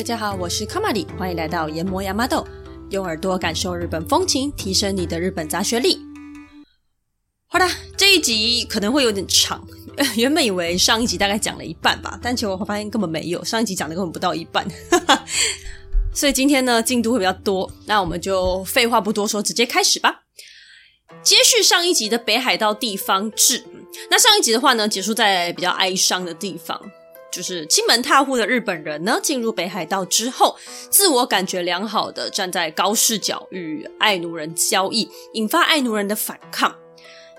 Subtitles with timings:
[0.00, 2.42] 大家好，我是卡玛里，欢迎来到研磨亚麻豆，
[2.88, 6.00] 用耳朵感受日本风情，提升你的日本杂学力。
[7.46, 9.62] 好啦，这一集可能会有点长，
[10.16, 14.66] 原本以为上一集大概讲了一半吧，但结果我发现根本没有，上一集讲的根本不到一半，
[16.16, 20.22] 所以今天呢进度会比较多，那我们就废话不多说，直接开始吧。
[21.22, 23.66] 接续上一集的北海道地方志，
[24.10, 26.80] 那上一集的话呢，结束在比较哀伤的地方，
[27.30, 30.56] 就是亲门踏户的日本人呢，进入北海道之后，
[30.90, 36.74] 自我感觉良好的站在高视角与爱奴人交易，引发爱奴人的反抗。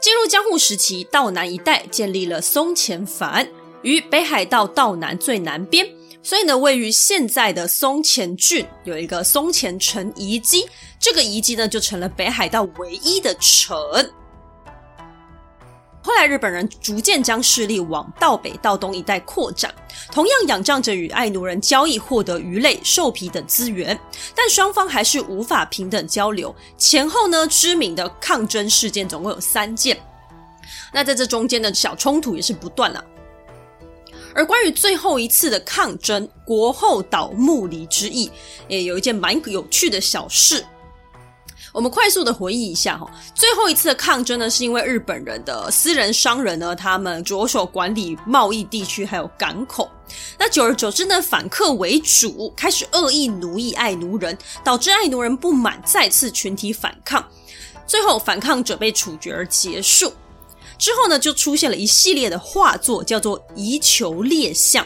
[0.01, 3.47] 进入江户时期，道南一带建立了松前藩，
[3.83, 5.87] 于北海道道南最南边。
[6.23, 10.67] 所以呢，位于现在的松前郡有一个松前城遗迹，
[10.99, 13.77] 这个遗迹呢就成了北海道唯一的城。
[16.03, 19.73] 后来日本人逐渐将势力往道北、道东一带扩展，
[20.11, 23.97] 同样仰仗着与爱奴人交易获得鱼类、兽皮等资源，
[24.35, 26.53] 但双方还是无法平等交流。
[26.77, 29.95] 前后呢，知名的抗争事件总共有三件。
[30.91, 33.03] 那在这中间的小冲突也是不断了。
[34.33, 38.31] 而关于最后一次的抗争——国后岛木离之役，
[38.67, 40.65] 也有一件蛮有趣的小事。
[41.73, 49.89] 我们快速的回忆一下哈，最后一次的抗争呢，是因为日本人的私人商人呢，他们着手管理贸易地区还有港口。
[50.37, 57.25] 那久而久之呢，反客为主，开始恶意奴役爱奴人，导致爱奴人不满，再次群体反抗，
[57.87, 60.11] 最后反抗者被处决而结束。
[60.77, 64.85] 之后呢，就出现了一系列的画作，叫做“夷酋列像”。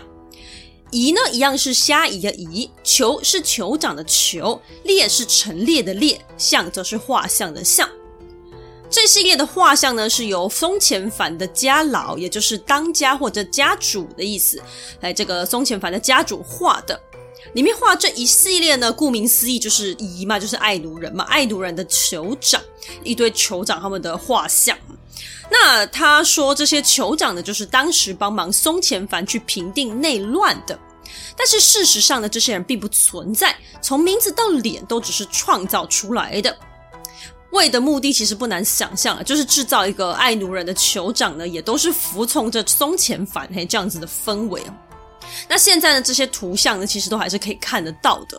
[0.96, 7.90] 夷呢，一样是虾夷的夷；酋是酋长的酋；列是陈列的列；象则是画像的象。
[8.90, 14.58] 这系列的画像呢，是由松前藩的家老，也就是当家或者家主的意思，
[15.02, 16.98] 来这个松前藩的家主画的。
[17.52, 22.62] 里面画这一系列呢，顾名思义就是夷嘛，就是爱奴人嘛，爱奴人的酋长，
[23.03, 24.78] 一堆酋长他们的画像。
[25.52, 30.80] 那他说这些酋长呢，就是当时帮忙松前藩去平定内乱的。
[31.38, 36.58] 但是事实上呢，这些人并不存在，从名字到脸都只是创造出来的。
[37.52, 44.76] 为的目的其实不难想象啊，就是制造一个爱奴人的酋长呢，也都是服从着松前藩嘿这样子的氛围啊。
[45.48, 48.38] 那现在呢，这些图像呢，其实都还是可以看得到的。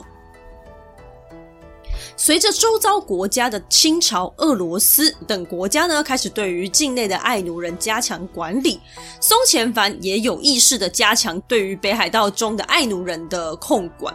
[2.19, 8.81] 随着周遭国家的清朝、俄罗斯等国家呢，开始对于境内的爱奴人加强管理，
[9.21, 14.15] 松前藩也有意识的加强对于北海道中的爱奴人的控管，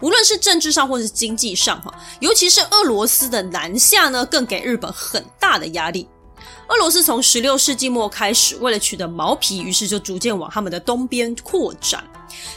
[0.00, 6.08] 无论是政治上或是经济上，哈，尤其是俄罗斯的南下呢，更给日本很大的压力。
[6.68, 12.02] 俄罗斯从十六世纪末开始，为了取得毛皮，于是就逐渐往他们的东边扩展。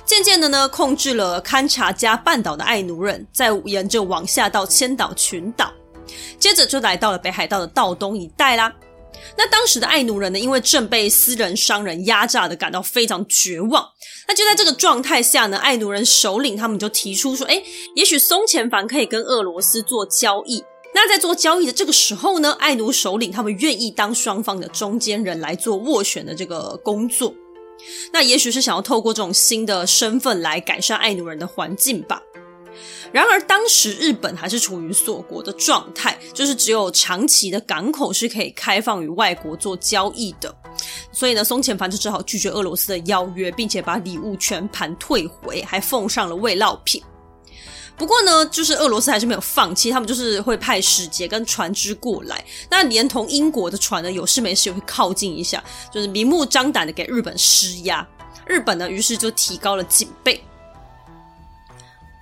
[0.05, 5.71] 渐渐的呢，控制了勘察加半岛的爱奴人，再沿着往下到千岛群岛，
[6.39, 8.73] 接着就来到了北海道的道东一带啦。
[9.37, 13.85] 那当时的爱奴人呢，因为正被私人商人压榨的，感到非常绝望。
[14.27, 17.63] 那就在这个状态下呢，爱奴人首领他们就提出说：“诶，
[17.95, 20.63] 也许松前藩可以跟俄罗斯做交易。
[20.95, 27.33] 那在做交易的这个时候呢，爱奴首领他们愿意当双方的中间人来做斡旋的这个工作。”
[28.11, 32.21] 那也许是想要透过这种新的身份来改善爱奴人的环境吧。
[33.11, 40.55] 然而，当时日本还是处于锁国的状态，就是只有长崎的港口是可以开放与外国做交易的。
[41.11, 47.01] 所以呢，松前藩就只好拒绝俄罗斯的邀约，并且把礼物全盘退回，还奉上了慰劳品。
[47.99, 55.61] 不过呢，就是俄罗斯还是没有放弃，他们就是会派使节跟船只过来，那连同英国的船呢，有事没事也会靠近一下，
[55.93, 58.07] 就是明目张胆的给日本施压。
[58.45, 60.41] 日本呢，于是就提高了警备。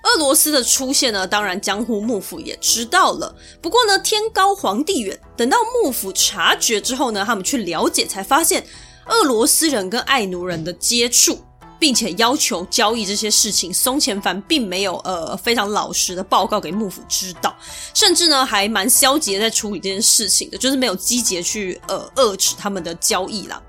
[0.03, 3.35] 俄罗斯的出现呢，当然江户幕府也知道了。
[3.61, 8.65] 不过呢，天高皇帝远，等到幕府察觉之后呢，他们去了解，才发现
[9.05, 11.39] 俄罗斯人跟爱奴人的接触。
[11.79, 17.55] 并且要求交易这些事情，松前凡并没有呃非常老实的报告给幕府知道，
[17.93, 23.61] 甚至呢还蛮消极的在处理这件事情的，就是没有积极去呃遏制他们的交易啦。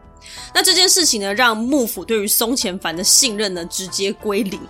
[0.55, 4.60] 那这件事情呢，让幕府对于松前凡的信任呢直接归零。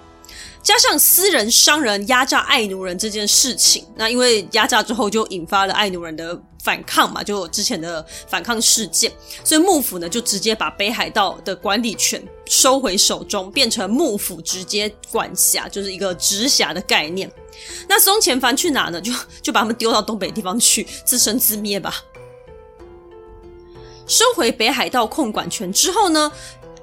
[0.61, 6.39] 加上私人商人压榨爱奴人这件事情，那因为压榨之后就引发了爱奴人的
[6.69, 9.11] 反抗嘛，就之前的反抗事件，
[9.43, 17.33] 所以幕府呢就直接把北海道的管理权收回手中，变成幕府直接管辖，就是一个直辖的概念。
[17.89, 19.01] 那松前藩去哪呢？
[19.01, 19.11] 就
[19.41, 22.05] 就把他们丢到东北地方去自生自灭吧。
[24.07, 26.31] 收回北海道控管权之后呢，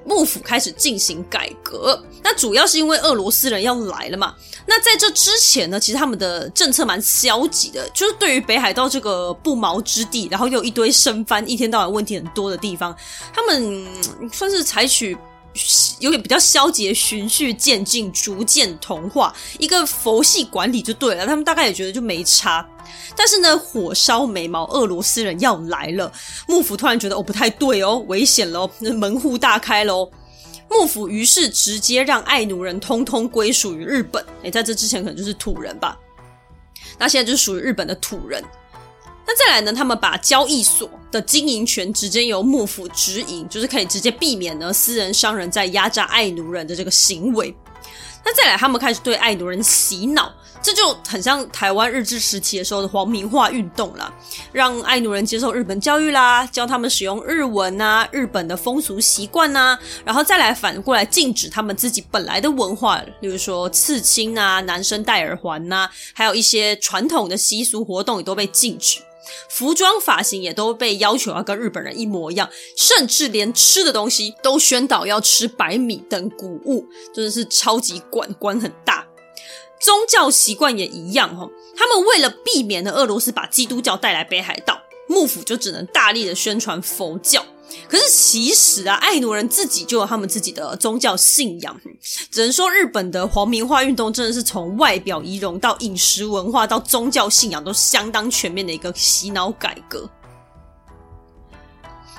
[0.06, 2.00] 幕府开始进行改革。
[2.22, 4.34] 那主要是因为俄罗斯人要来了嘛。
[4.66, 12.96] 那在这之前呢，其实他们的政策蛮消极的，就是对于北海道这个不毛之地，然后又一堆生番，一天到晚问题很多的地方，
[13.32, 13.86] 他们
[14.32, 15.16] 算是采取。
[16.00, 21.26] 有点比较消极，循序渐进，逐渐同化，一个佛系管理就对了。
[21.26, 22.66] 他们大概也觉得就没差。
[23.16, 26.12] 但是呢，火烧眉毛，俄罗斯人要来了，
[26.46, 30.10] 幕府突然觉得哦不太对哦，危险喽，门户大开喽。
[30.68, 34.24] 幕府于是直接让爱奴人通通归属于日本。
[34.42, 35.96] 诶，在这之前可能就是土人吧，
[36.98, 38.42] 那现在就是属于日本的土人。
[39.26, 47.52] 那再来呢，他们把交易所的经营权直接由幕府直营，就是可以直接避免呢私人商人在压榨爱奴人的这个行为。
[48.24, 54.12] 那再来，他们开始对爱奴人洗脑，这就很像台湾日治时期的时候的皇民化运动啦，
[54.52, 68.98] 让爱奴人接受日本教育啦，教他们使用日文啊，日本的风俗习惯呐，然后再来反过来禁止他们自己本来的文化，例如说刺青啊，男生戴耳环呐，还有一些传统的习俗活动也都被禁止。
[69.48, 79.06] 服装发型也都被要求要跟日本人一模一样，甚至连吃的东西都宣导要吃白米等谷物，真的是超级管管很大。
[79.78, 87.44] 宗教习惯也一样哈，他们为了避免呢俄罗斯把基督教带来北海道，幕府就只能大力的宣传佛教。
[87.88, 91.80] 可是其实啊，爱奴人自己就有他们自己的宗教信仰，
[92.30, 100.08] 只能说日本的皇民化运动真的是从外表仪容到饮食文化到宗教信仰都相当全面的一个洗脑改革。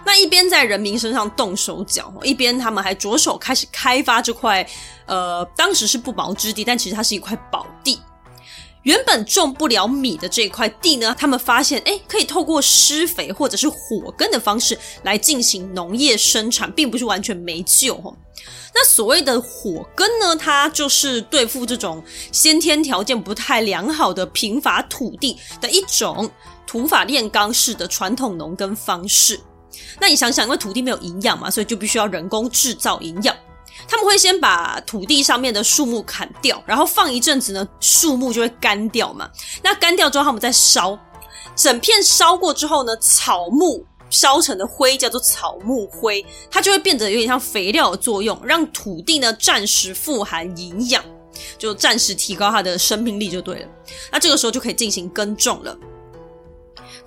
[0.05, 4.65] 那一边在人民身上动手脚，一边他们还着手开始开发这块，
[5.05, 7.99] 呃，当时是不毛之地，但其实它是一块宝地。
[8.87, 18.15] 原本种不了米的这块地呢，他们发现，诶，可以透过施肥或者是火耕的方式来进行农业生产，并不是完全没救哦。
[18.73, 22.01] 那所谓的火耕呢，它就是对付这种
[22.31, 26.31] 先天条件不太良好的贫乏土地的一种
[26.65, 29.37] 土法炼钢式的传统农耕方式。
[29.99, 33.35] 那你想想，因为土地没有营养嘛，所以就必须要人工制造营养。
[33.87, 39.29] 他们会先把土地上面的树木砍掉，然后放一阵子呢，树木就会干掉嘛。
[39.61, 40.97] 那干掉之后，他们再烧，
[41.55, 51.03] 整片烧过之后呢，草木烧成的灰叫做草木灰，它就会变得有点像肥料的作用，让土地呢暂时富含营养，
[51.57, 53.67] 就暂时提高它的生命力就对了。
[54.11, 55.77] 那这个时候就可以进行耕种了。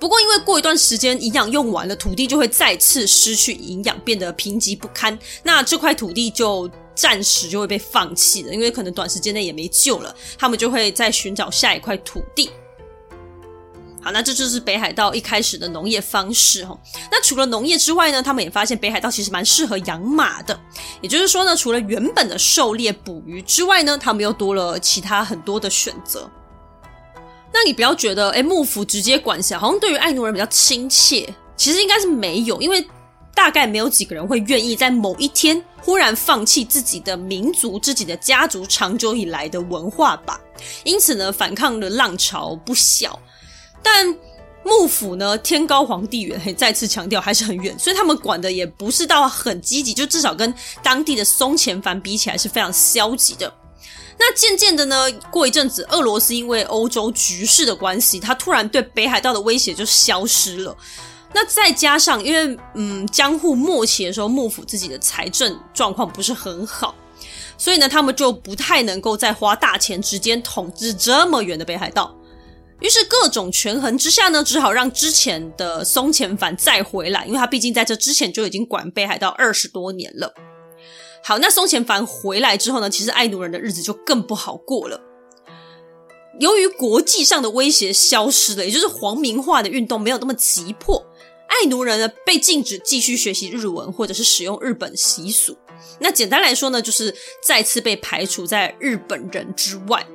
[0.01, 5.17] 不过，因为过一段时间营养用完了，土地就会再次失去营养，变得贫瘠不堪。
[5.43, 10.13] 那这块土地就暂时就会被放弃了，因为可能短时间内也没救了。
[10.39, 12.49] 他们就会再寻找下一块土地。
[14.03, 16.75] 好，那这就是北海道一开始的农业方式哈。
[17.13, 20.59] 那除了农业之外呢，他们也发现北海道其实蛮适合养马的。
[21.03, 26.31] 也就是说呢，除了原本的狩猎捕鱼之外呢，他们又多了其他很多的选择。
[27.53, 31.29] 那你不要觉得，诶，幕府直接管辖，好像对于爱奴人比较亲切。
[31.57, 32.83] 其实应该是没有，因为
[33.35, 40.41] 大概没有几个人会愿意在某一天忽然放弃自己的民族、自己的家族长久以来的文化吧。
[40.85, 43.19] 因此呢，反抗的浪潮不小。
[43.83, 44.07] 但
[44.63, 53.53] 幕府呢，天高皇帝远，再次强调还是很远，所以他们管的也不是到很积极，就至少跟当地的松前藩比起来是非常消极的。
[54.23, 60.77] 那渐渐的呢，过一阵子，俄罗斯因为欧洲局势的关系，它突然对北海道的威胁就消失了。
[61.33, 66.95] 那再加上，因为嗯，江户末期的时候，幕府自己的财政状况不是很好，
[67.57, 72.15] 所以呢，他们就不太能够再花大钱直接统治这么远的北海道。
[72.81, 80.35] 于是各种权衡之下呢，只好让之前的松前藩再回来，因为他毕竟在这之前就已经管北海道二十多年了。
[81.23, 85.01] 好，那松前藩回来之后呢，其实爱奴人的日子就更不好过了。
[86.39, 91.05] 由于国际上的威胁消失了，也就是皇民化的运动没有那么急迫，
[91.47, 95.57] 爱奴人呢被禁止继续学习日文或者是使用日本习俗。
[95.99, 97.15] 那简单来说呢，就是
[97.47, 100.07] 再次被排除在日本人之外。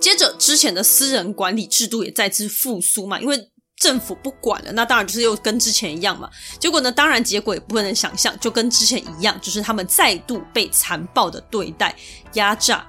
[0.00, 3.50] 接着，之前的私人管理制度也再次复苏嘛，因为。
[3.80, 6.30] 政府不管了，那当然就是又跟之前一样嘛。
[6.60, 11.96] 结果呢，当然结果也不能想象，就跟之前一样，就是他们再度被残暴的对待、
[12.34, 12.86] 压榨。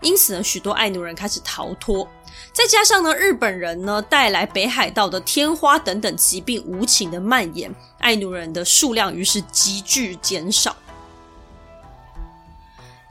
[0.00, 2.08] 因此呢，许多爱奴人开始逃脱。
[2.52, 10.76] 再加上呢，日本人呢带来北海道的天花等等疾病无情的蔓延，爱奴人的数量于是急剧减少。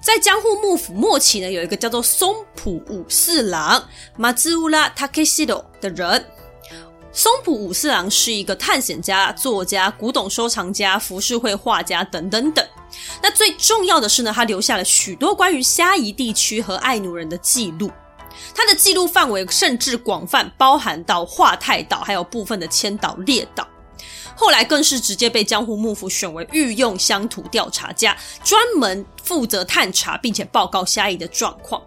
[0.02, 3.84] 在江户幕府末期呢，有一个叫做松浦武四郎
[4.18, 6.26] Matsuura Takeshiro 的人。
[7.12, 12.66] 松浦武四郎是一个探险家、作家、古董收藏家、浮世绘画家等等等。
[13.22, 17.90] 那最重要的是呢，他留下了许多关于虾夷地区和爱奴人的记录。
[18.54, 23.68] 他的记录范围甚至广泛，包含到华太岛，还有部分的千岛列岛。
[24.36, 31.82] 后来更是直接被江户幕府选为御用乡土调查家，专门负责探查并且报告虾夷的状况。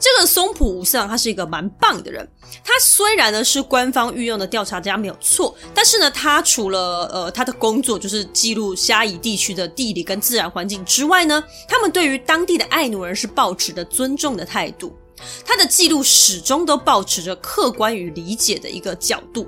[0.00, 2.26] 这个松浦五四郎他是一个蛮棒的人。
[2.64, 14.96] 他虽然呢是官方御用的调查家没有错，但是呢他除了呃他的工作就是记录虾夷地区的地理跟自然环境之外呢，他们对于当地的爱奴人是抱持的尊重的态度。
[15.44, 19.46] 他的记录始终都保持着客观与理解的一个角度，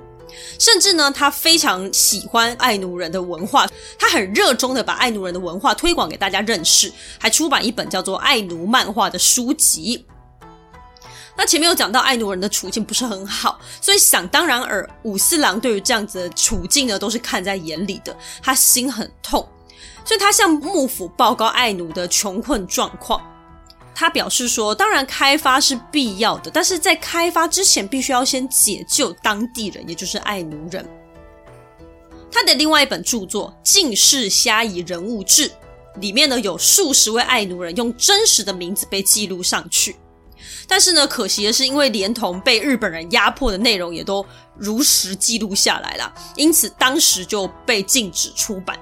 [0.59, 3.67] 甚至呢他非常喜欢爱奴人的文化，
[3.97, 10.05] 他很热衷的把爱奴人的文化推广给大家认识，还出版一本叫做《爱奴漫画》的书籍。
[11.35, 19.47] 那前面有讲到爱奴人的处境不是很好，所以想当然尔，武四郎对于这样子的处境呢，都是看在眼里的，他心很痛，
[20.05, 23.21] 所以他向幕府报告爱奴的穷困状况。
[23.95, 30.87] 他表示说，当然开发是必要的，但是在开发之前，必须要先解救当地人，也就是爱奴人。
[32.31, 35.47] 他的另外一本著作《近世虾夷人物志》
[35.99, 39.95] 里面呢，有数十位爱奴人用真实的名字被记录上去。
[40.67, 44.25] 但是呢，可惜的是，因为连同被日本人压迫的内容也都
[44.57, 48.77] 如实记录下来了，因此当时就被禁止出版。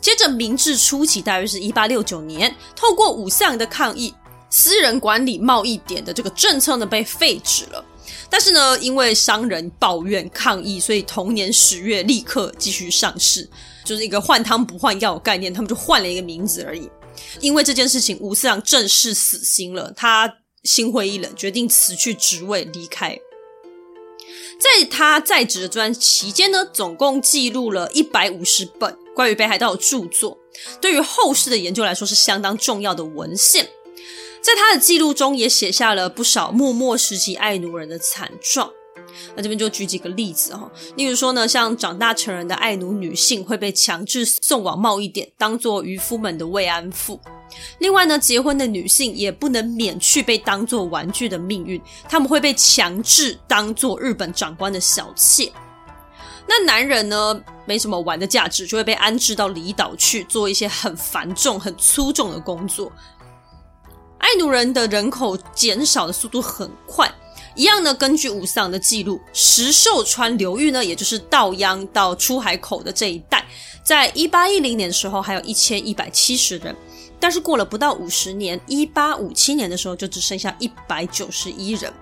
[0.00, 4.14] 接着，明治初期，大约是一八六九年，透过五四郎的抗议，
[4.50, 7.84] 私人管理贸易点的这个政策呢被废止了。
[8.28, 13.48] 但是呢，因为商人抱怨抗议，所以同年十月立刻继续上市，
[13.82, 16.90] 就是一个换汤不换药的概念，他们就换了一个名字而已。
[17.40, 23.18] 因为这件事情，吴四郎正式死心了，他心灰意冷，决定辞去职位离开。
[24.60, 30.38] 在他在职的这段期间呢，总共记录了一百五十本关于北海道的著作，
[30.80, 33.68] 对于后世的研究来说是相当重要的文献。
[34.40, 38.72] 在他的记录中，也写下了不少幕末时期爱奴人的惨状。
[39.36, 47.20] 那这边就举几个例子哈，例如说呢，像长大成人的爱奴女性会被强制送往贸易点，当做渔夫们的慰安妇。
[47.78, 55.52] 另外呢，结婚的女性也不能免去被当做玩具的命运，她们会被强制当做日本长官的小妾。
[56.46, 62.90] 那男人呢，没什么玩的价值，就会被安置到离岛去做一些很繁重、很粗重的工作。
[64.18, 67.10] 爱奴人的人口减少的速度很快。
[67.54, 73.44] 一样呢，根据五四郎的记录，石狩川流域呢，也就是稻央到出海口的这一带，
[73.84, 76.74] 在一八一零年的时候还有一千一百七十人，
[77.20, 81.92] 但是过了不到五十年，一八五七年的时候就只剩下一百九十一人。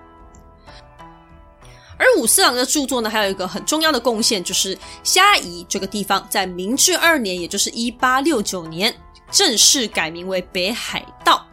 [1.95, 8.93] 而五四郎的著作呢，还有一个很重要的贡献，就是虾夷这个地方在明治二年，也就是一八六九年，
[9.31, 11.45] 正式改名为北海道。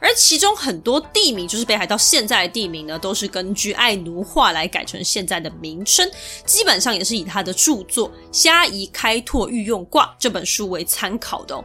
[0.00, 6.10] 而其中很多地名，就是北海道现在的地名呢，都是根据爱奴话来改成现在的名称，
[6.44, 11.64] 基本上也是以他的著作《虾夷开拓御用挂》这本书为参考的哦。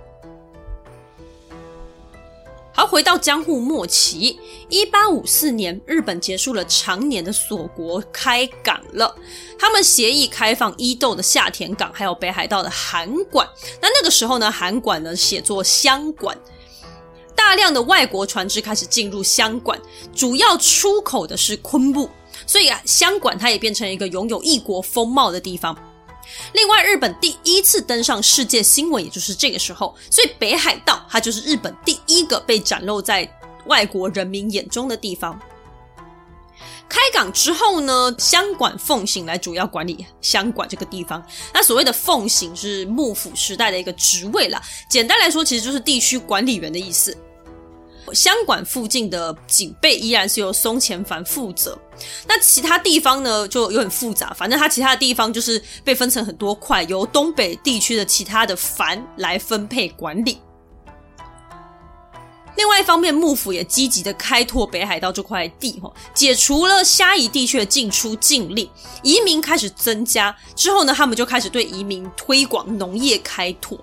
[2.72, 9.14] 好，回到江户末期，一八五四年，日本结束了常年的锁国，开港了。
[9.58, 13.46] 他们协议开放伊豆的下田港，还有北海道的函馆。
[13.82, 16.38] 那那个时候呢，函馆呢写作香馆。
[17.39, 19.79] 大量的外国船只开始进入箱馆，
[20.13, 22.10] 主要出口的是昆布，
[22.46, 25.75] 所以啊，箱馆它也变成一个拥有异国风貌的地方。
[26.51, 33.27] 另外，日本第一次登上世界新闻，也就是这个时候，所以北海道它就是日本第一个被展露在
[33.67, 35.39] 外国人民眼中的地方。
[36.89, 41.25] 开港之后呢，箱馆奉行来主要管理箱馆这个地方。
[41.53, 47.17] 那所谓的奉行是幕府时代的一个职位啦，简单来说，其实就是地区管理员的意思。
[48.13, 51.78] 箱馆附近的警备依然是由松前藩负责，
[52.28, 54.34] 那其他地方呢就有很复杂。
[54.34, 60.39] 反正它其他的地方就是被分成很多块，由东北地区的其他的藩来分配管理。
[62.58, 65.82] 另外一方面，幕府也积极的开拓北海道这块地，
[66.13, 68.70] 解除了虾夷地区的进出禁令，
[69.01, 70.36] 移民开始增加。
[70.58, 73.80] 之后呢，他们就开始对移民推广农业开拓。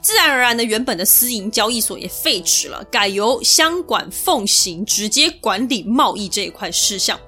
[0.00, 7.18] 自然而然的，原本的私营交易所也废止了，改由箱馆奉行，直接管理贸易这一块事项。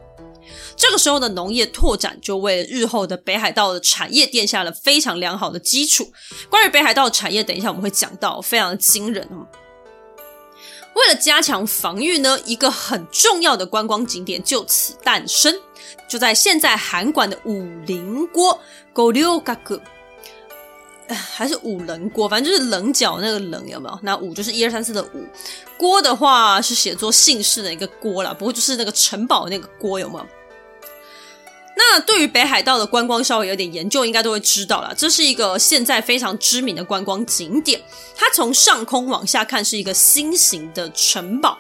[0.76, 6.12] 这个时候的农业拓展，就为日后的北海道的产业奠下了非常良好的基础。
[6.50, 9.46] 关于北海道产业，等一下我们会讲到，非常的惊人哦。
[10.94, 15.54] 为了加强防御呢，一个很重要的观光景点就此诞生，
[16.08, 18.60] 就在现在函馆的五棱郭
[18.92, 19.80] g o r y o g a
[21.08, 23.98] 还是五棱郭，反正就是棱角那个棱有没有？
[24.02, 25.26] 那五就是一二三四的五，
[25.76, 30.26] 郭的话是写作姓氏的一个郭啦，不过就是那个城堡那个郭有没有？
[31.76, 37.82] 那对于北海道的观光稍微有点研究，应该都会知道了，这是一个现在非常知名的观光景点。
[38.16, 41.58] 它从上空往下看是一个心形的城堡，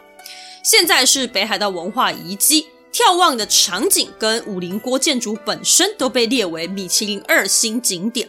[0.62, 2.68] 现在是北海道文化遗迹。
[2.92, 8.28] 眺望的场景跟五棱郭建筑本身都被列为米其林二星景点。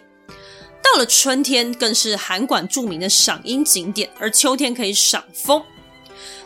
[0.94, 5.64] 到了春天，更是函馆著名的赏樱景点，而秋天可以赏枫。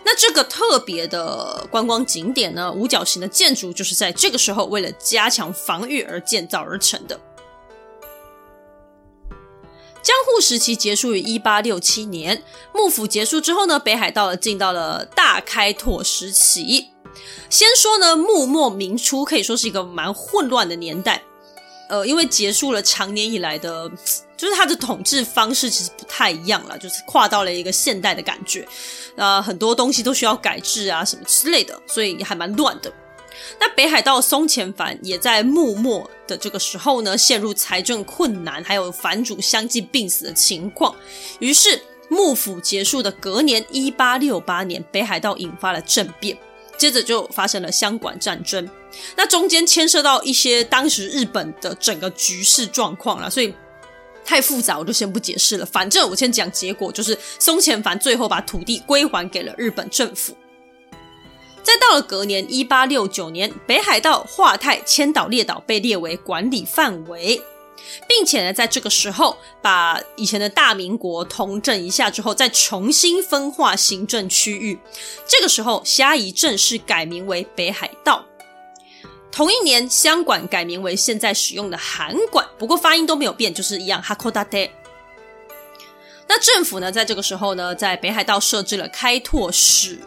[0.03, 7.19] 那这个特别的观光景点呢，五角形的建筑就是在这个时候为了加强防御而建造而成的。
[10.01, 12.41] 江户时期结束于一八六七年，
[12.74, 16.88] 幕府结束之后呢，北海道进到了大开拓时期。
[17.50, 21.22] 先说呢，幕末明初可以说是一个蛮混乱的年代，
[21.89, 23.91] 呃，因为结束了长年以来的，
[24.39, 28.65] 就是他的统治方式其实不太一样了，就是跨到了一个现代的感觉，
[29.17, 32.89] 啊、很多东西都需要改制啊，什么之类的，所以还蛮乱的。
[33.60, 40.96] 那北海道松前藩也在幕末的这个时候呢，陷入财政困难，还有藩主相继病死的情况，
[41.39, 46.38] 于是幕府结束的隔年一八六八年，北海道引发了政变。
[46.77, 48.69] 接着就发生了箱馆战争，
[49.17, 53.53] 那中间牵涉到一些当时日本的整个局势状况了，所以
[54.26, 55.66] 太复杂，我就先不解释了。
[55.66, 60.36] 反正我先讲结果，就是松前藩最后把土地归还给了日本政府。
[61.62, 67.42] 再到了隔年一八六九年，北海道画太千岛列岛被列为管理范围。
[68.08, 74.78] 并且呢，在这个时候把以前的大明国统整一下之后，再重新分化行政区域。
[75.26, 78.26] 这个时候，虾夷正式改名为北海道。
[79.31, 84.57] 同一年，香馆改名为现在使用的函馆，不过发音都没有变，就是一样哈库达特。
[86.27, 89.98] 那政府呢，在这个时候呢，在北海道设置了开拓使，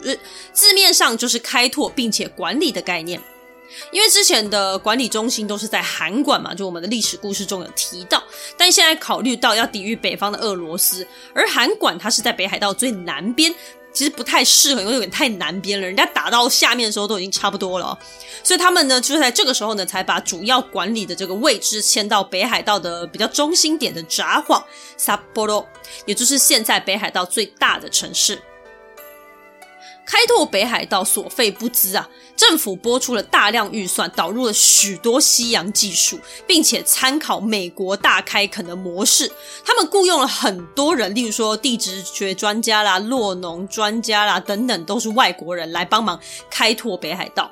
[0.53, 3.21] 字面上就是开拓并且管理的概念。
[3.91, 8.23] 因为之前的管理中心都是在函馆嘛，就我们的历史故事中有提到。
[8.57, 13.53] 但现在考虑到要抵御北方的俄罗斯，而函馆它是在北海道最南边，
[13.93, 15.87] 其实不太适合，因为有点太南边了。
[15.87, 17.99] 人家打到下面的时候都已经差不多了，
[18.43, 24.63] 所以他们呢，就是在这个时候呢，才把主要管理的这个位置迁到北海道的比较中心点的札幌
[24.99, 25.67] （Sapporo），
[26.07, 28.41] 也就是现在北海道最大的城市。
[30.05, 32.09] 开拓北海道所费不貲啊！
[32.37, 39.31] 政府拨出了大量预算，导入了许多西洋技术，并且参考美国大开垦的模式。
[39.65, 46.19] 他们雇佣了很多人，例如说地质学专家啦、酪农专家啦等等，都是外国人来帮忙
[46.51, 47.51] 开拓北海道。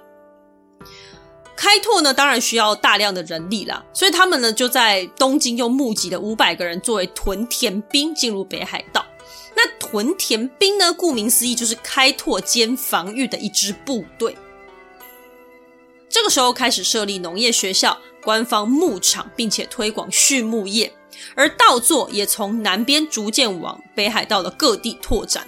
[1.57, 9.05] 开拓呢，当然需要大量的人力啦，所以他们呢就在东京又募集了五百个人作为屯田兵进入北海道。
[9.55, 14.37] 那屯田兵呢，顾名思义就是开拓兼防御的一支部队。
[16.09, 20.93] 这个时候开始设立农业学校、官方牧场，并且推广畜牧业，
[21.35, 25.47] 而稻作也从南边逐渐往北海道的各地拓展。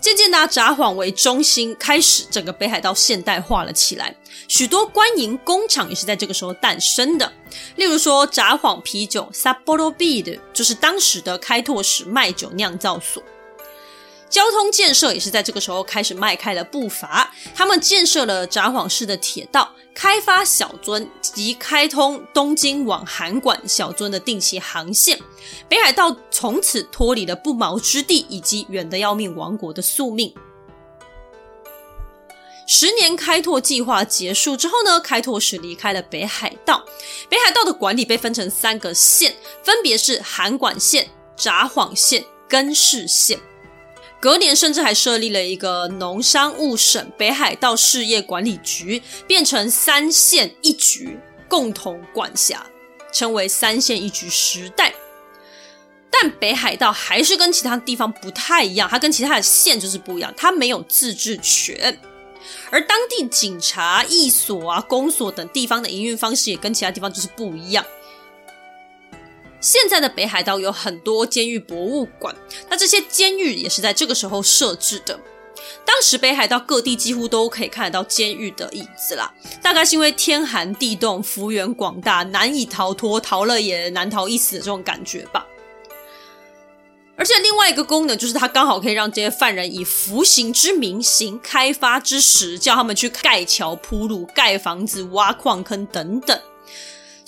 [0.00, 4.14] 渐渐的，札幌为中心，开始整个北海道现代化了起来。
[4.46, 7.30] 许多官营工厂也是在这个时候诞生的。
[7.76, 13.22] 例如说，札幌啤酒 （Sapporo Beer） 就是当时的开拓史卖酒酿造所。
[14.30, 17.34] 交通建设也是在这个时候开始迈开了步伐。
[17.54, 25.18] 他们建设了札幌市的铁道，开发小樽及开通东京往函馆小樽的定期航线。
[25.68, 30.32] 北海道从此脱离了不毛之地以及远得要命亡国的宿命。
[32.68, 36.84] 十年开拓计划结束之后呢，开拓使离开了北海道。
[37.28, 39.34] 北海道的管理被分成三个县，
[39.64, 43.36] 分别是函馆县、札幌县、根室县。
[44.20, 52.66] 隔年，甚至还设立了一个农商务省北海道事业管理局，变成三县一局，共同管辖，
[53.12, 54.92] 称为三县一局时代。
[56.10, 61.96] 但北海道还是跟其他地方不太一样，它跟其他的县就是不一样，它没有自治权，
[62.70, 67.84] 而当地警察、役所啊、公所等地方的营运方式也跟其他地方就是不一样。
[69.60, 72.34] 现在的北海道有很多监狱博物馆，
[72.68, 75.18] 那这些监狱也是在这个时候设置的。
[75.84, 85.46] 当时北海道各地几乎都可以看得到监狱的影子啦，大概是因为天寒地冻、幅员广大，难以逃脱，逃了也难逃一死的这种感觉吧。
[87.16, 96.40] 而且另外一个功能就是，它刚好可以让这些犯人以服刑之名行开发之实，叫他们去盖桥铺路、盖房子、挖矿坑等等。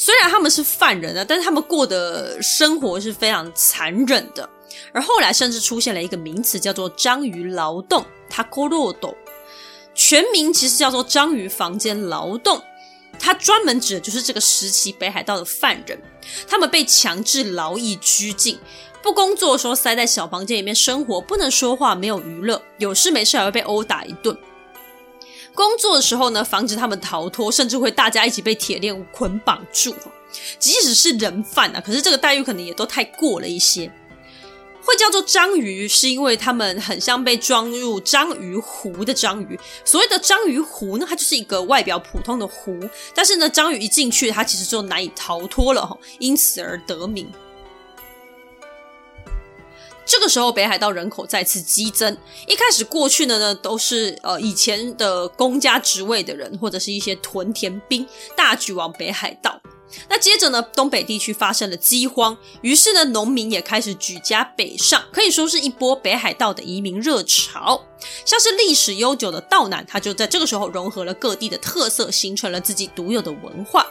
[0.01, 4.49] 虽然他们是犯人啊，但是他们过的生活是非常残忍的。
[4.95, 9.15] 而后来甚至出现了一个名词，叫做“章鱼劳动 ”（takorodo），
[9.95, 12.63] 全名其实叫做“章鱼房间劳动”。
[13.21, 16.01] 它专门指的就是这个时期北海道的犯人，
[16.49, 18.59] 他们被强制劳役拘禁，
[19.03, 24.35] 不工作的时候塞在小房间里面生活，不能说话，没有娱乐，有事没事还会被殴打一顿。
[25.61, 29.95] 工作的时候呢，防止他们逃脱，甚至会大家一起被铁链捆绑住。
[30.59, 33.93] 即使是人犯啊，可是这个待遇可能也都太过了一些。
[34.83, 39.61] 会叫做章鱼，是因为他们很像被装入章鱼湖的章鱼。
[39.85, 42.75] 所谓的章鱼湖呢，它就是一个外表普通的湖，
[43.15, 47.31] 但是呢，章鱼一进去，它其实就难以逃脱了，因此而得名。
[50.11, 52.19] 这个时候，北海道人口再次激增。
[52.49, 58.05] 一开始过去的呢，都是呃以前的公家职位的人，或者是一些屯田兵，
[58.37, 59.61] 大举往北海道。
[60.09, 67.81] 那接着呢，东北地区发生了饥荒，于是呢，农民也开始举家北上，可以说是一波北海道的移民热潮。
[68.25, 73.87] 像是历史悠久的道南，它就在这个时候融合了各地的特色，形成了自己独有的文化。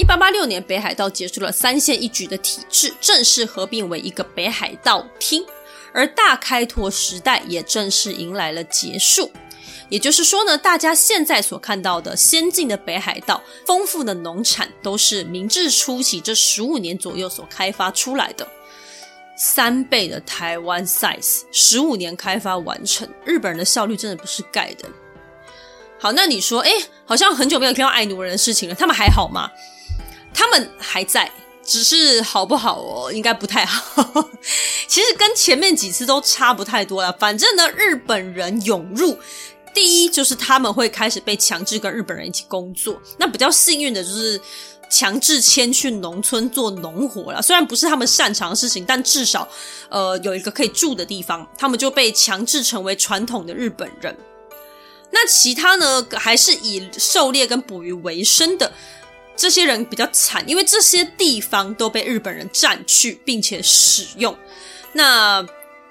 [0.00, 5.44] 一八八六年，北海道结束了三县一局的体制，正式合并为一个北海道厅，
[5.92, 9.30] 而大开拓时代也正式迎来了结束。
[9.90, 18.48] 也就是说呢，大家现在所看到的先进的北海道、丰富的农产，都是明治初期这十五年左右所开发出来的。
[19.36, 24.88] 三倍的台湾 size，十五年开发完成，日本人的效率真的不是盖的。
[25.98, 26.70] 好，那你说，哎，
[27.04, 29.50] 好像很久没有听到爱奴人的事情了，他们还好吗？
[30.32, 31.30] 他们还在，
[31.64, 34.30] 只是好不好哦，应该不太好。
[34.88, 37.12] 其实跟前面几次都差不太多了。
[37.18, 39.18] 反正呢，日本人涌入。
[39.72, 44.38] 第一就是他们会开始被强制跟日本人一起工作，那比较幸运的就是
[44.90, 47.40] 强制迁去农村做农活了。
[47.40, 49.48] 虽然不是他们擅长的事情，但至少
[49.88, 54.14] 呃有一个可以住的地方，他们就被强制成为传统的日本人。
[55.12, 58.72] 那其他呢，还是以狩猎跟捕鱼为生的
[59.40, 64.36] 这些人比较惨，因为这些地方都被日本人占据并且使用。
[64.92, 65.42] 那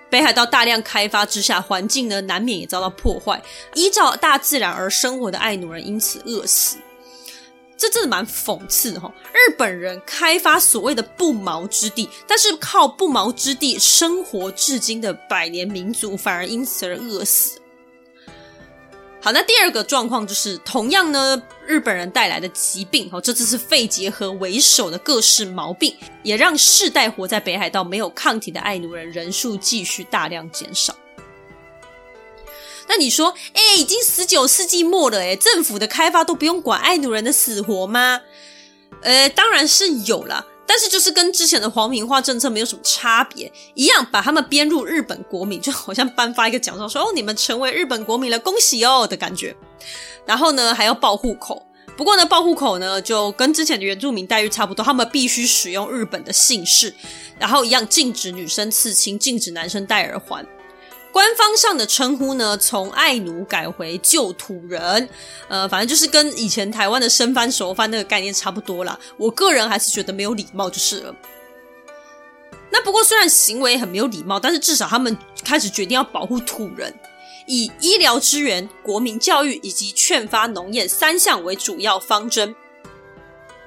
[0.08, 3.42] 北海道大量开发之下，环境呢难免也遭到破坏。
[3.74, 6.78] 依照大自然而生活的爱奴人因此饿死，
[7.76, 9.12] 这真的蛮讽刺的哈。
[9.34, 17.60] 日本人开发所谓的不毛之地，但是靠不毛之地生活至今的百年民族，反而因此而饿死。
[19.22, 30.96] 好，那第二个状况就是，同样呢，日本人带来的疾病，哦，这次是肺结核为首的各式毛病，也让世代活在北海道没有抗体的爱奴人人数继续大量减少。
[32.88, 38.22] 那你说，哎，已经十九世纪末了，哎，政府的开发都不用管爱奴人的死活吗？
[39.02, 40.46] 呃，当然是有了。
[40.70, 49.56] 但是就是跟之前的皇民化政策没有什么差别，一样把他们编入日本国民，就好像颁发一个奖状说哦，你们成为日本国民了，恭喜哦的感觉。
[50.28, 51.66] 然后呢，还要报户口，
[51.98, 56.94] 不过呢，报户口呢就跟之前的原住民待遇差不多，他们必须使用日本的姓氏，
[57.40, 60.46] 然后一样禁止女生刺青，禁止男生戴耳环。
[61.20, 65.10] 官方上的称呼呢，从爱奴改回旧土人，
[65.50, 68.98] 呃，反正就是跟以前台湾的生番熟番那个概念差不多啦。
[69.18, 71.14] 我个人还是觉得没有礼貌就是了。
[72.72, 76.98] 那不过虽然行为很没有礼貌，但是至少他们开始决定要保护土人，
[77.48, 82.56] 以医疗支援、国民教育以及劝发农业三项为主要方针。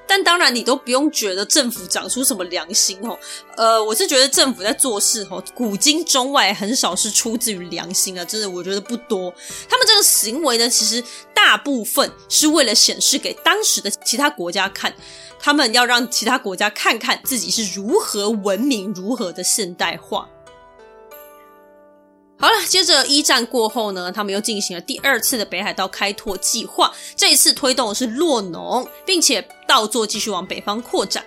[0.06, 3.18] 但当然，你都不用觉得政府长出什么良心哦。
[3.56, 9.32] 呃，我是觉得政府在做事哦，古今中外很少是出自于良心啊，真的我觉得不多。
[9.68, 14.94] 他们这个行为呢，其实大部分是为了显示给当时的其他国家看，
[15.38, 20.28] 他们要让其他国家看看自己是如何文明、如何的现代化。
[22.66, 26.92] 接着一战过后呢，他们又进行了第二次的北海道开拓计划。
[27.16, 31.24] 这一次推动的是洛农，并且稻作继续往北方扩展。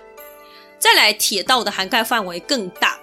[0.78, 2.98] 再来，铁道的涵盖范围更大。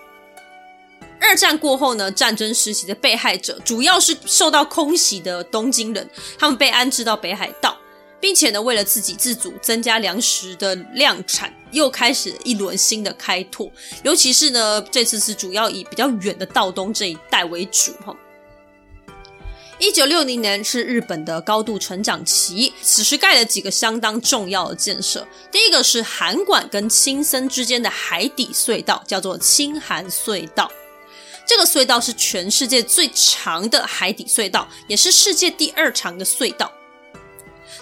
[1.19, 7.77] 二战过后呢，战争时期的被害者主要是受到空袭的东京人，他们被安置到北海道。
[8.19, 13.69] 并且呢，为了自给自足，增加粮食的量产，又开始一轮新的开拓。
[14.01, 18.15] 尤其是呢，这次是主要以比较远的道东这一带为主哈。
[19.83, 25.27] 一九六零年是日本的高度成长期，此时盖了几个相当重要的建设。
[25.51, 30.71] 第一个是函馆跟青森之间的海底隧道，叫做青函隧道。
[31.45, 36.71] 这个隧道是全世界最长的海底隧道，也是世界第二长的隧道。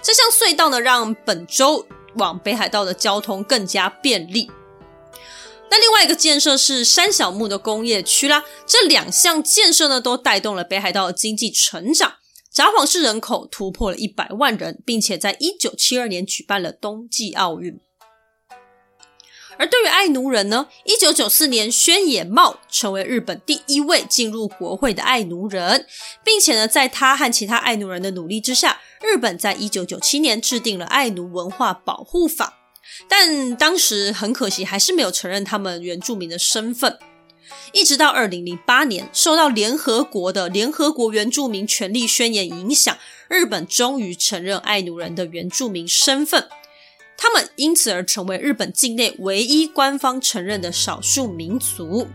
[0.01, 1.85] 这项隧道呢，让本州
[2.15, 4.49] 往北海道的交通更加便利。
[5.71, 12.15] 那另外一个建设是山小木的工业区啦，这两项建设呢都带动了北海道的经济成长。
[12.51, 17.79] 札幌市人口突破了一百万人，并且在一九七二年举办了冬季奥运。
[19.57, 25.87] 而对于爱奴人呢，一九九四年宣野茂成为日本第一位进入国会的爱奴人，
[26.25, 32.60] 并且呢，在他和其他爱奴人的努力之下，日本在一九九七年制定了爱奴文化保护法，
[33.07, 36.97] 但当时很可惜还是没有承认他们原住民的身份。
[37.73, 42.97] 一直到二零零八年，受到联合国的《联合国原住民权利宣言》影响，
[43.29, 46.47] 日本终于承认爱奴人的原住民身份，
[47.17, 52.07] 他们因此而成为日本境内唯一官方承认的少数民族。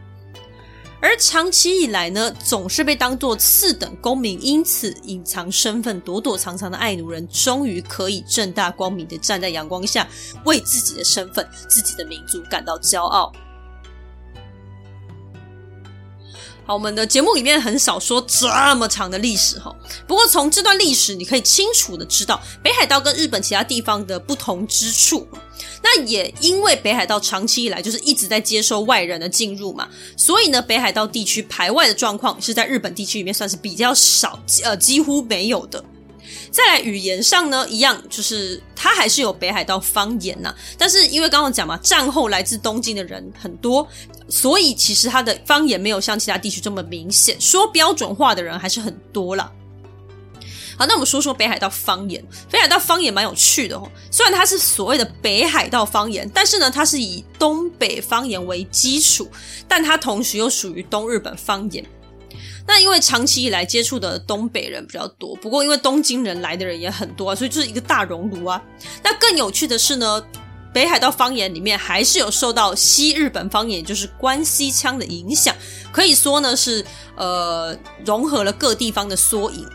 [1.06, 10.08] 而长期以来呢，总是被当作次等公民，因此隐藏身份、躲躲藏藏的爱奴人，终于可以正大光明地站在阳光下，
[10.44, 13.32] 为自己的身份、自己的民族感到骄傲。
[16.64, 19.72] 好，我们的节目里面很少说这么长的历史哈。
[20.08, 25.28] 不过从这段历史，你可以清楚的知道北海道跟日本其他地方的不同之处。
[25.82, 35.84] 那也因为北海道长期以来就是一直在接受外人的进入嘛，所以呢，北海道地区排外的状况是在日本地区里面算是比较少，呃，几乎没有的。
[36.50, 43.86] 再来语言上呢，一样就是它还是有北海道方言呐，但是因为刚刚讲嘛，战后来自东京的人很多，
[44.28, 49.52] 所以其实它的方言没有像其他地区这么明显，说标准话的人还是很多啦。
[50.78, 52.22] 好，那我们说说北海道方言。
[52.50, 59.30] 北海道方言蛮有趣的哦，虽然它是所谓的北海道方言，但是呢，它是以东北方言为基础，
[59.66, 61.84] 但它同时又属于东日本方言。
[62.68, 68.60] 那因为长期以来接触的东北人比较多，不过因为东京人来的人也很多啊，所以就是一个大熔炉啊。
[69.02, 70.22] 那更有趣的是呢，
[70.74, 75.54] 北海道方言里面还是有受到西日本方言，就是关西腔的影响，
[75.92, 76.84] 可以说呢是
[77.16, 79.66] 呃融合了各地方的缩影。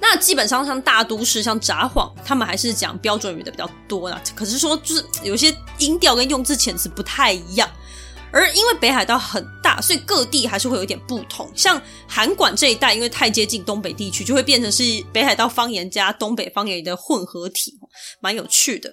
[0.00, 4.20] 那基本上像大都市像札幌，他们还是讲标准语的比较多啦。
[4.34, 7.68] 可是说就是有些音调跟用字遣词不太一样。
[8.30, 11.50] 而因为北海道很大，所以各地还是会有一点不同。
[11.54, 14.82] 像函馆这一带，因为太接近东北地区，就会变成是
[15.14, 17.78] 北海道方言加东北方言的混合体，
[18.20, 18.92] 蛮有趣的。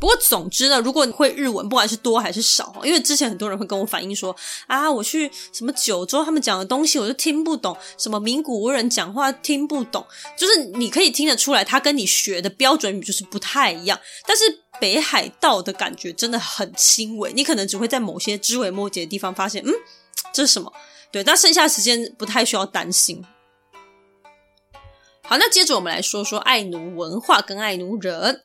[0.00, 4.34] 不过总之呢，如果你会日文，不管是多还是少，因为之前很多人会跟我反映说
[4.66, 13.98] 啊，我去什么九州，他们讲的东西我就听不懂，什么名古屋人讲话听不懂，就是你可以听得出来，他跟你学的标准语就是不太一样。
[14.26, 19.72] 但是北海道的感觉真的很轻微，你可能只会在某些枝微末节的地方发现，嗯，
[20.32, 20.72] 这是什么？
[21.10, 23.24] 对，但剩下的时间不太需要担心。
[25.22, 28.44] 好，那接着我们来说说爱奴文化跟爱奴人。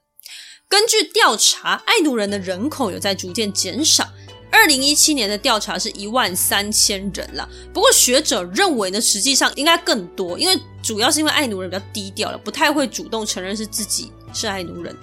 [0.74, 4.10] 根据调查，爱奴人的人口有在逐渐减少。
[4.52, 7.48] 二零一七年的调查是一万三千人了。
[7.72, 14.98] 不过学者认为呢，实际上应该更多，因为主要是因为爱奴人比较低调了，不太会主动承认是自己是爱奴人。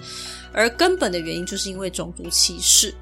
[0.53, 2.93] 而根本的原因就是因为种族歧视。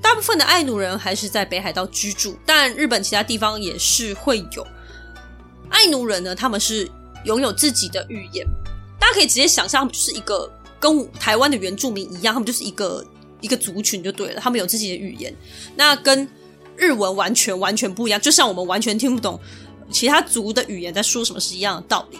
[0.00, 4.66] 大部分的爱奴人还是在北海道居住，但日本其他地方也是会有
[5.68, 6.34] 爱奴人呢。
[6.34, 6.90] 他们是
[7.26, 8.46] 拥有自己的语言，
[8.98, 10.50] 大家可以直接想象，就是一个。
[10.80, 13.06] 跟台湾的原住民一样，他们就是一个
[13.40, 14.40] 一个族群就对了。
[14.40, 15.32] 他们有自己的语言，
[15.76, 16.26] 那跟
[16.76, 18.20] 日文完全完全不一样。
[18.20, 19.38] 就像我们完全听不懂
[19.90, 22.18] 其他族的语言在说什么是一样的道理。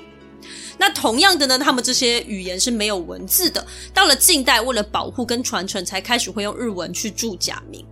[0.79, 3.67] 那同样的呢，他们这些语言是没有文字的。
[3.93, 7.85] 到了近代，为了保护跟传承，才开始会用日文去注假名。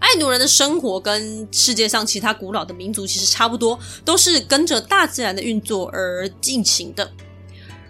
[0.00, 7.10] 爱奴人的生活跟世界上其他古老的民族其实差不多，都是跟着大自然的运作而进行的。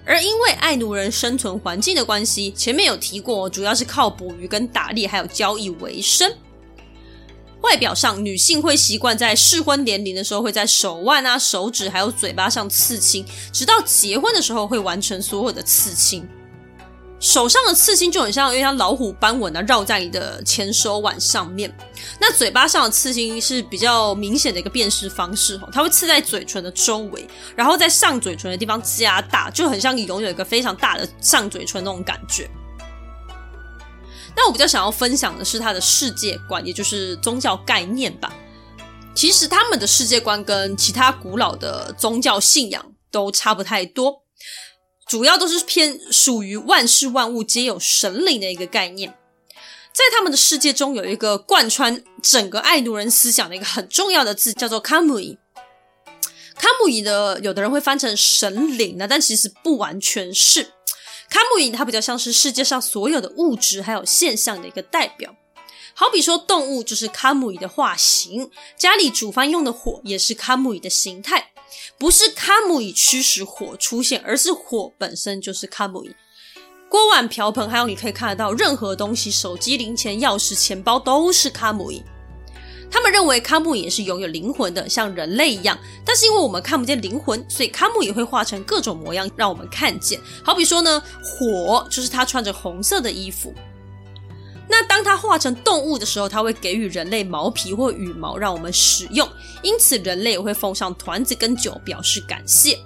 [0.06, 6.30] 而因为爱奴人生存环境的关系，前面有提过，主要是靠捕鱼跟打猎，还有交易为生。
[7.62, 16.28] 外表上，女性会习惯在适婚年龄的时候，会在手腕啊、手指还有嘴巴上刺青，直到结婚的时候会完成所有的刺青。
[17.20, 21.74] 手上的刺青就很像，因为像老虎斑纹啊，绕在你的前手腕上面。
[22.20, 32.50] 那嘴巴上的刺青是比较明显的一个辨识方式，它会刺在嘴唇的周围，然后在上嘴唇的地方加大，就很像你拥有一个非常大的上嘴唇那种感觉。
[34.36, 38.34] 那我比较想要分享的是他的世界观，也就是宗教概念吧。
[39.14, 44.24] 其实他们的世界观跟其他古老的宗教信仰都差不太多。
[45.06, 49.16] 主要都是偏属于万事万物皆有神灵的一个概念，
[49.92, 55.38] 在他们的世界中有一个贯穿整个爱奴人思想的一个很重要的字，叫做卡姆伊。
[56.56, 56.88] 卡姆。
[56.88, 60.62] 伊的有的人会翻成神灵呢，但其实不完全是
[61.28, 65.34] 卡姆伊它比较像是世界上所有的物质还有现象的一个代表。
[65.94, 71.52] 好比说，动物就是卡姆伊的化形，家里煮饭用的火也是卡姆伊的形态，
[71.98, 76.14] 不是卡姆伊驱使火出现，而是火本身就是卡姆伊。
[76.88, 82.02] 锅碗瓢盆，还有你可以看得到任何东西，手机、零钱、钥匙、钱包都是卡姆伊。
[82.90, 90.20] 他们认为卡姆也是拥有灵魂的，像人类一样，但是因为我们看不见灵魂，所以卡姆也会化成各种模样让我们看见。
[90.44, 93.52] 好比说呢，火就是他穿着红色的衣服。
[94.68, 99.28] 那当它化成动物的时候，它会给予人类毛皮或羽毛让我们使用，
[99.62, 102.78] 因此人类也会奉上团子跟酒表示感谢。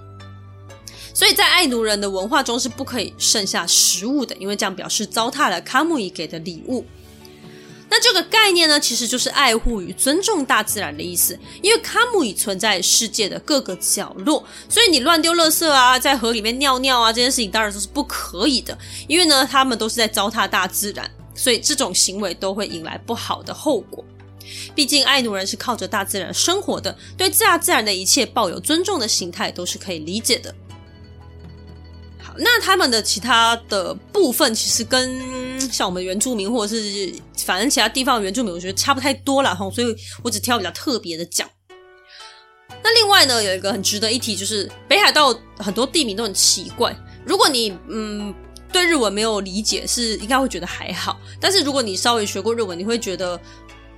[1.14, 6.84] 所以在爱奴人的文化中是不可以剩下食物的，因为这样表示糟蹋了卡姆伊给的礼物。
[7.90, 11.38] 那这个概念呢，其实就是爱护与尊重大自然的意思。
[11.62, 18.76] 因为卡姆伊存在世界的各个角落，所以你乱丢垃圾啊，在河里面尿尿啊，这件事情当然都是不可以的。
[19.06, 21.10] 因为呢，他们都是在糟蹋大自然。
[21.38, 24.04] 所以这种行为都会引来不好的后果。
[24.74, 30.52] 毕竟爱奴人是靠着大自然生活的，对大自然的一切抱有尊重的心态都是可以理解的。
[32.18, 39.70] 好，那他们的其他的部分其实跟像我们原住民或者是反正其他地方原住民，我觉得差不太多了哈。
[39.70, 41.48] 所以我只挑比较特别的讲。
[42.82, 46.96] 那另外呢，有一个很值得一提，就是北海道很多地名都很奇怪。
[47.24, 48.34] 如果你嗯。
[48.72, 53.40] 对日文没有理解是应该会觉得还好，但是如果你稍微学过日文，你会觉得，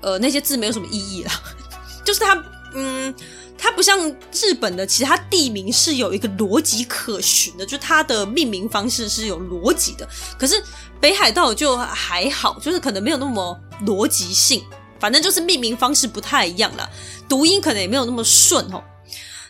[0.01, 1.33] 呃，那些字没有什么意义啦。
[2.05, 3.15] 就是它，嗯，
[3.59, 3.99] 它不像
[4.33, 10.09] 日本的其他地名是有一个逻辑可循的，就它的命名方式是有逻辑的。
[10.39, 10.63] 可是
[11.01, 14.65] 北海道就还好，就是可能没有那么逻辑性，
[14.99, 16.89] 反正就是命名方式不太一样了，
[17.29, 18.83] 读音可能也没有那么顺哦。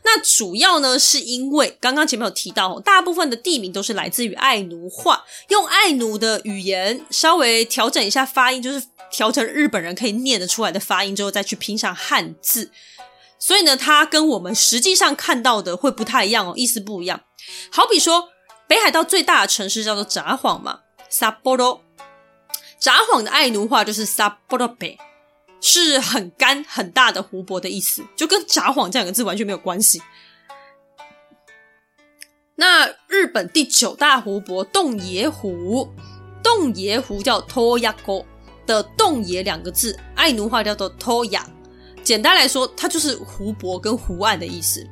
[0.02, 12.70] 那主要呢，是因为刚刚前面有提到，大部分的地名都是来自于爱奴话，用爱奴的语言稍微调整一下发音，就是调成日本人可以念得出来的发音之后，再去拼上汉字。
[13.38, 17.20] 所以呢，它跟我们实际上看到的会不太一样哦，意思不一样。
[17.70, 18.28] 好比说，
[18.66, 21.80] 北海道最大的城市叫做札幌嘛，札幌，
[22.78, 24.98] 札幌的爱奴话就是札幌北。
[25.60, 30.00] 是很干很大的湖泊的意思，就跟札幌这两个字完全没有关系。
[32.56, 35.88] 那日本第九大湖泊洞爷湖，
[36.42, 38.24] 洞爷湖叫 Toyago
[38.66, 41.42] 的洞爷两个字，爱奴话叫做 Toya。
[42.02, 44.86] 简单来说，它就是湖泊跟湖岸的意思。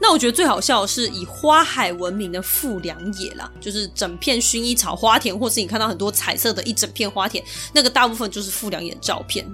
[0.00, 9.44] 那我觉得最好笑的是以花海闻名的富良野啦，就是整片薰衣草花田，或是你看到很多彩色的一整片花田，那个大部分就是富良野的照片。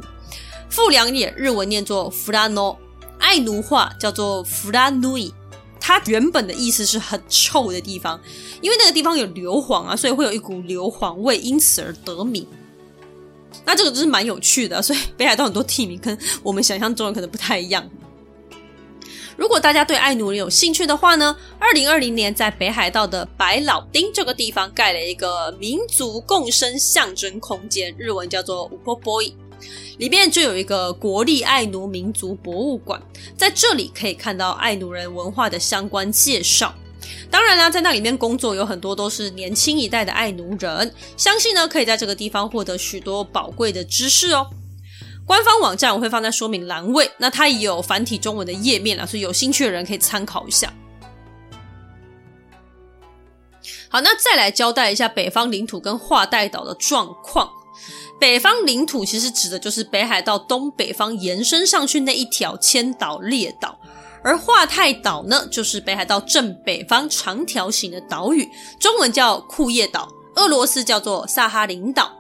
[0.69, 2.77] 富良野日文念作富良野，
[3.19, 5.33] 爱奴话叫做富良野，
[5.81, 8.21] 它原本的意思是很臭的地方，
[8.61, 12.47] 因为那个地方有硫磺啊，所以会有一股硫磺味，因此而得名。
[13.65, 17.89] 那这个就是蛮有趣的，所以北海道很多地名跟我们想象中的可能不太一样。
[19.37, 29.33] 如果大家对爱奴人有兴趣的话呢，二零二零年在北海道的白老町这个地方盖了一个民族共生象征空间，日文叫做 Upopoi，
[29.99, 33.03] 里面就有一个国立爱奴民族博物馆，
[33.37, 36.73] 在这里可以看到爱奴人文化的相关介绍。
[37.31, 44.49] 当然啦，在那里面工作有很多都是年轻一代的爱奴人，相信呢可以在这个地方获得许多宝贵的知识哦。
[45.27, 50.73] 官方网站我会放在说明栏位，那它也有繁体中文的页面啦，所以有兴趣的人可以参考一下。
[53.89, 57.51] 好，那再来交代一下北方领土跟画带岛的状况。
[58.21, 63.79] 北方领土其实指的就是北海道东北方延伸上去那一条千岛列岛，
[64.23, 72.13] 而画带岛呢，就是北海道正北方长条形的岛屿，中文叫库页岛，俄罗斯叫做萨哈林岛。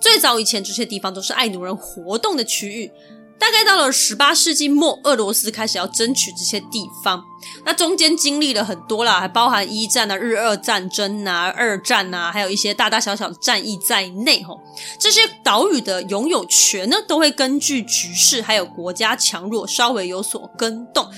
[0.00, 2.90] 最早以前，这些地方都是爱奴人活动的区域。
[3.38, 7.24] 大概到了十八世纪末，俄罗斯开始要争取这些地方。
[7.64, 14.42] 那中间经历了很多啦，还包含一战啊、日俄战争啊、二战啊，还有一些大大小小的战役在内。
[14.42, 14.60] 吼，
[14.98, 21.08] 这些岛屿的拥有权呢，都会根据局势还有国家强弱稍微有所更动。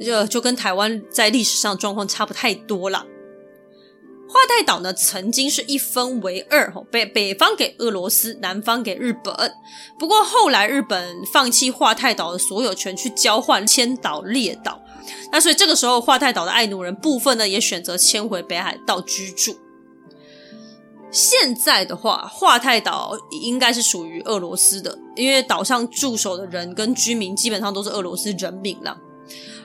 [0.00, 3.04] 就就跟台湾在历史上状况差不太多啦。
[4.32, 9.54] 画带岛呢，曾经是一分为二，北北方给俄罗斯，南方给日本。
[9.98, 14.80] 不过后来日本放弃画带岛的所有权，去交换千岛列岛。
[15.30, 19.54] 那所以这个时候，画带岛的爱奴人部分呢，也选择迁回北海道居住。
[21.10, 28.96] 现在的话，画带岛应该是属于俄罗斯的，因为岛上驻守的人跟居民基本上都是俄罗斯人民了。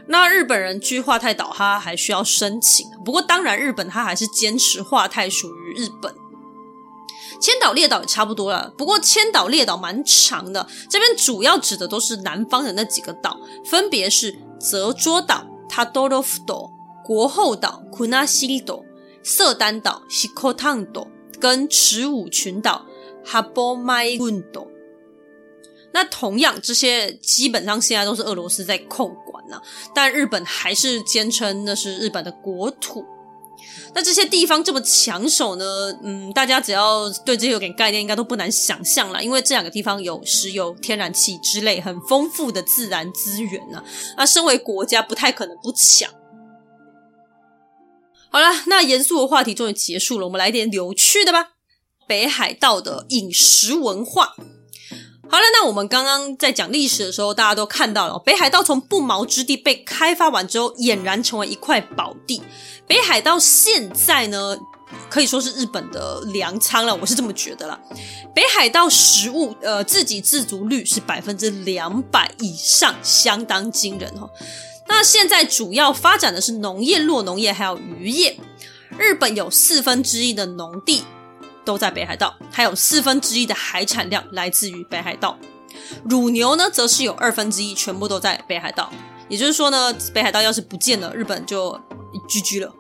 [0.08, 2.88] 那日本人居化太岛，他还需要申请。
[3.04, 6.16] 不过，当然，日本他还是坚持化太属于日本。
[7.40, 10.68] 千岛列岛也差不多了，不过千岛列岛蛮长的。
[10.90, 16.72] 这边主要指的都是南方的那几个岛，分别是泽捉岛、塔多罗夫岛、
[17.04, 18.82] 国后岛、库纳西里岛、
[19.24, 21.08] 色丹岛、西科烫岛
[21.40, 22.86] 跟池武群岛、
[23.24, 24.67] 哈波麦运岛。
[26.00, 29.60] 那同样，这些基本上现在都是俄罗斯在控管呢、
[29.96, 33.04] 但日本还是坚称那是日本的国土。
[33.96, 35.66] 那这些地方这么抢手呢？
[36.04, 39.24] 嗯，大家只要对这些有点概念，应该都不难想象了。
[39.24, 43.84] 因为这两个地方有石油、天然气之类很丰富的自然资源呢、
[44.16, 46.12] 那身为国家，不太可能不抢。
[48.30, 51.54] 好了，那严肃的话题终于结束了，我们来点有趣的吧。
[52.08, 54.36] 北海道的饮食文化。
[55.30, 62.42] 好了，那我们刚刚在讲历史的时候，大家都看到了北海道从不毛之地被开发完之后，俨然成为一块宝地。
[62.88, 64.58] 北海道现在呢，
[65.10, 67.78] 可以说是日本的粮仓了，我是这么觉得啦。
[68.34, 74.30] 北海道食物呃自给自足率是百分之两百以上，相当惊人哦。
[74.88, 78.38] 那现在主要发展的是农业、落农业还有渔业。
[78.98, 81.04] 日本有四分之一的农地。
[81.68, 85.38] 都在北海道，还有四分之一的海产量来自于北海道。
[86.10, 88.90] 乳牛呢，则是有二分之一全部都在北海道。
[89.28, 91.78] 也就是说呢，北海道要是不见了，日本就
[92.30, 92.74] GG 了。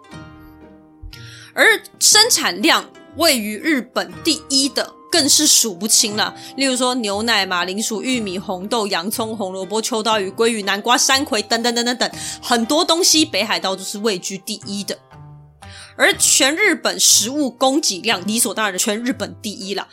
[1.54, 6.34] 而生产量位于日本第一的，更是数不清了。
[6.56, 12.10] 例如说牛奶、马铃薯、玉米、红豆、洋葱、红萝卜、秋刀鱼、鲑鱼、南瓜、山葵等等等等等，
[12.42, 14.98] 很多东西北海道都是位居第一的。
[15.98, 19.88] 而全日本食物供给量理所当然的全日本第一了。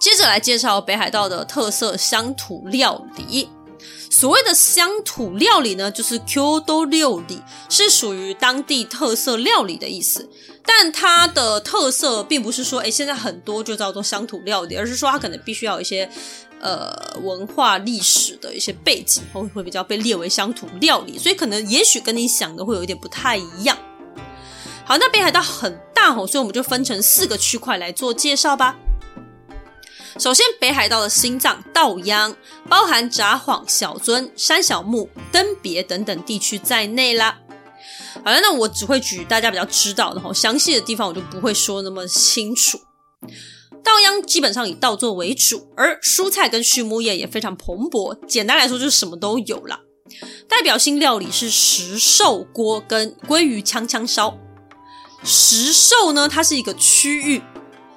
[0.00, 3.48] 接着来介绍北海道的特色乡土料理。
[4.10, 10.28] 所谓的乡土料理呢，就是 Kyoto 料理，是属于当地特色料理的意思。
[10.64, 16.08] 但它的特色并不是说，诶，现在很多就叫做乡土料理，而是说它可能必须要一些
[16.60, 21.18] 呃文化历史的一些背景，会会比较被列为乡土料理。
[21.18, 23.76] 所以可能也许跟你想的会有一点不太一样。
[24.84, 28.76] 好，那北海道很大吼，所以我们就分成四个区块来做介绍吧。
[30.18, 32.36] 首先，北海道的心脏稻央，
[32.68, 37.38] 包含札幌、小樽、山小木、登别等等地区在内啦。
[38.22, 42.78] 好了，那我只会举大家比较知道的吼，详细的地方我就不会说那么清楚。
[43.82, 48.18] 稻央基本上以稻作为主，而蔬菜跟畜牧业也非常蓬勃。
[48.26, 49.80] 简单来说，就是什么都有啦。
[50.46, 54.36] 代表性料理是石兽锅跟鲑鱼呛呛烧。
[55.24, 57.42] 石兽呢，它是一个区域，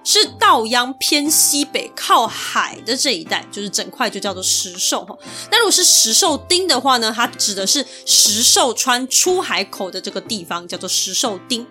[0.04, 5.18] 是稻央偏西北靠海的这一带，就是整块就叫做石兽哈。
[5.52, 11.66] 那如果是石兽町的话呢，它指的是石兽川出海口的这个地方，叫做石兽町。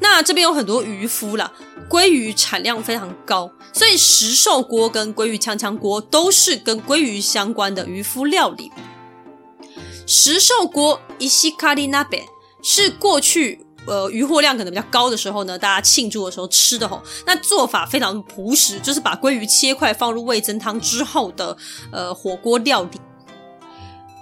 [0.00, 1.50] 那这边有很多渔夫啦，
[1.88, 8.70] 鲑鱼产量非常高，所以石兽锅跟鲑鱼呛呛锅都是跟鲑鱼相关的渔夫料理。
[10.06, 12.24] 石兽锅伊西卡利那边
[12.62, 13.65] 是过去。
[13.86, 21.56] 呃，渔获量可能比较高的时候呢，大家庆祝的时候吃的吼，那做法非常朴实，就是把鲑鱼切块放入味噌汤之后的
[21.92, 23.00] 呃火锅料理。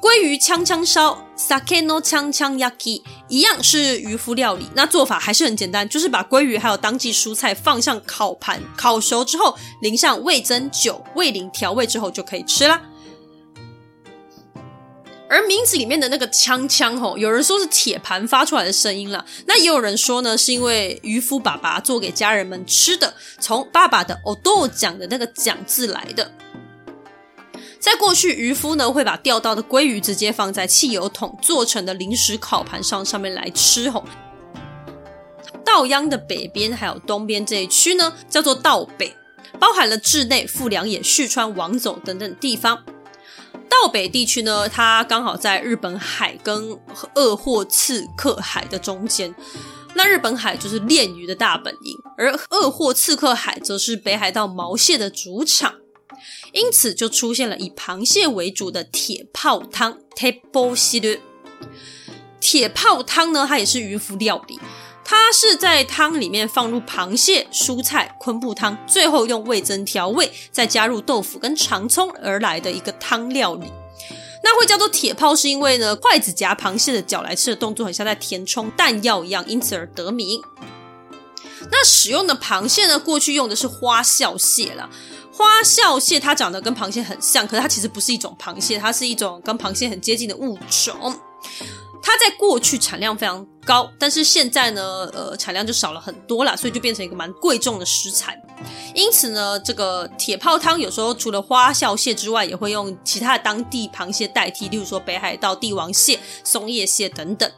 [0.02, 12.78] 鲑鱼呛呛烧 （Sake no 呛呛 yaki） 一样是渔夫料理，那做法还是很简单，就是把鲑鱼还有当季蔬菜放上烤盘，烤熟之后淋上味噌、酒、味醂调味之后就可以吃啦。
[15.34, 26.30] 而名字里面的那个锵锵吼，有人说是铁盘发出来的声音了，那也有人说呢，是因为渔夫爸爸做给家人们吃的，从爸爸的哦豆讲的那个讲字来的。
[27.80, 34.04] 在过去，渔夫呢会把钓到的鲑鱼直接放在汽油桶做成的临时烤盘上，上面来吃吼。
[35.64, 39.16] 稻央的北边还有东边这一区呢，叫做稻北，
[39.58, 42.84] 包含了稚内、富良野、旭川、王总等等地方。
[43.68, 46.78] 道北地区呢，它刚好在日本海跟
[47.14, 49.34] 鄂霍次克海的中间。
[49.94, 55.74] 那日本海就是炼鱼的大本营，而鄂霍次克海则是北海道毛蟹的主场，
[56.52, 61.20] 因此就出现了以螃蟹为主的铁炮汤 （teppo shiru）。
[62.40, 64.58] 铁炮汤呢，它也是渔夫料理。
[65.04, 73.70] 它是在汤里面放入螃蟹、蔬菜、昆布汤，最后用味噌调味，再加入豆腐跟长葱而来的一个汤料理。
[74.42, 80.40] 那会叫做铁炮，是因为呢，筷子夹螃蟹的脚来吃的动作很像在填充弹药一样，因此而得名。
[81.70, 84.88] 那使用的螃蟹呢，过去用的是花笑蟹啦。
[85.32, 91.18] 花笑蟹它长得跟螃蟹很像，可是它其实不是一种螃蟹，它是一种跟螃蟹很接近的物种。
[92.06, 98.38] 它在过去产量非常高，但是现在呢，呃，产量就少了很多啦，所以就变成一个蛮贵重的食材。
[98.94, 107.50] 因此呢，这个铁炮汤有时候除了花笑蟹之外，也会用其他的当地螃蟹代替，例如说北海道帝王蟹、松叶蟹等等。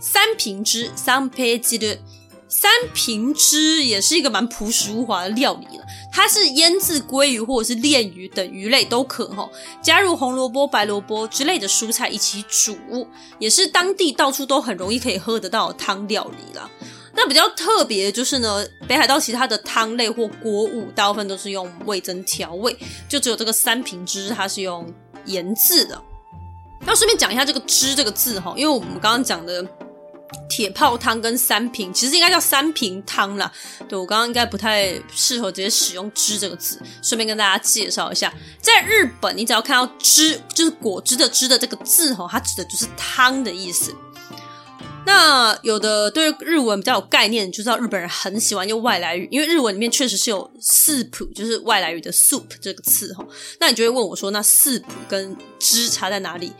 [0.00, 1.98] 三平之三胚鸡的
[2.48, 5.83] 三平之也是一个蛮朴实无华的料理了。
[6.16, 9.50] 它是腌制鲑鱼或者是鲶鱼等鱼类都可哈，
[9.82, 12.78] 加入红萝卜、白萝卜之类的蔬菜一起煮，
[13.40, 16.70] 也是当地到处都很容易可以喝得到的汤料理啦。
[17.12, 22.76] 那比较特别的就是呢，北海道其他的汤类或锅物大部分都是用味噌调味，
[23.08, 24.86] 就只有这个三平汁它是用
[25.24, 26.00] 盐制的。
[26.86, 29.66] 那顺便讲一下这个“汁”这个字哈，因为我们刚刚讲的。
[30.48, 33.50] 铁泡汤跟三瓶其实应该叫三瓶汤啦。
[33.88, 43.94] 对，我刚刚应该不太适合直接使用“汁”这个字，顺便跟大家介绍一下，在日本，你只要看到“汁”，就是果汁的“汁”的这个字吼，它指的就是汤的意思。
[45.06, 53.26] 那有的对日文比较有概念，就知道日本人很喜欢用外来语，因为日文里面确实是有 “soup”，就是外来语的 “soup” 这个词吼。
[53.60, 56.54] 那你就会问我说，那 “soup” 跟“汁”差在哪里？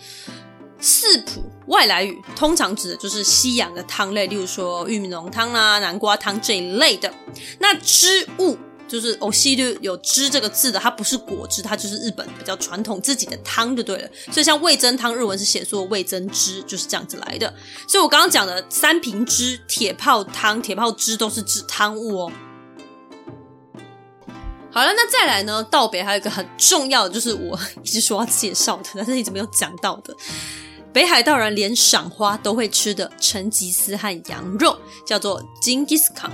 [0.84, 7.10] 四普外来语通常指的就是西洋的汤类，例如说玉米浓汤啦、南瓜汤这一类的。
[7.58, 8.54] 那汁物
[8.86, 14.08] 就是哦，西就有汁这个字的，它不是果汁，它就是日本比较传统自己的汤就对了。
[14.30, 17.52] 所以像味增汤，日文是写作味增汁，就是这样子来的。
[17.88, 22.32] 所以我刚刚讲的三瓶汁、铁炮汤、铁炮汁都是指汤物哦。
[24.70, 25.62] 好了，那再来呢？
[25.70, 30.14] 道北还有一个很重要的，就是我一直说要介绍的，但是一直没有讲到的。
[30.94, 36.30] 北海道人连赏花都会吃的成吉思汗羊肉，叫做金吉斯康。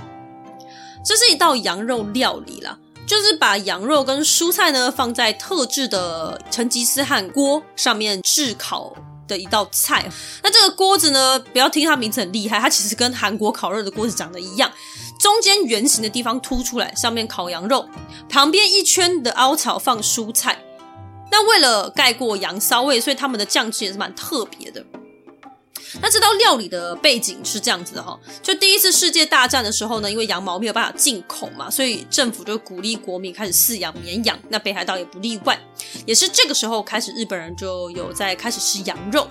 [1.03, 8.95] 这是一道羊肉料理啦，就是把羊肉跟蔬菜呢放在特制的成吉思汗锅上面炙烤
[9.27, 10.07] 的一道菜。
[10.43, 14.71] 那这个锅子呢，不要听它名字很厉害，它其实跟韩国烤肉的锅子长得一样，
[15.19, 17.89] 中间圆形的地方凸出来，上面烤羊肉，
[18.29, 20.63] 旁边一圈的凹槽放蔬菜。
[21.31, 24.85] 那为了盖过羊骚味，所以他们的酱汁也是蛮特别的。
[26.01, 34.37] 那这道料理的背景是这样子的哈，就第一次世界大战的时候呢，因为羊毛没有办法进口嘛，所以政府就鼓励国民开始饲养绵羊。
[34.49, 35.59] 那北海道也不例外，
[36.05, 39.27] 也是这个时候开始，日本人就有在开始吃羊肉。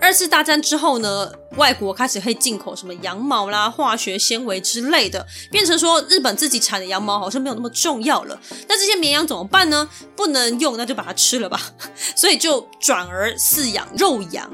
[0.00, 8.40] 二次大战之后呢，外国开始会进口什么羊毛啦、化学纤维之类的，变成说日本自己产的羊毛好像没有那么重要了。
[8.68, 9.88] 那这些绵羊怎么办呢？
[10.16, 11.60] 不能用，那就把它吃了吧。
[12.16, 14.50] 所以就转而饲养肉羊。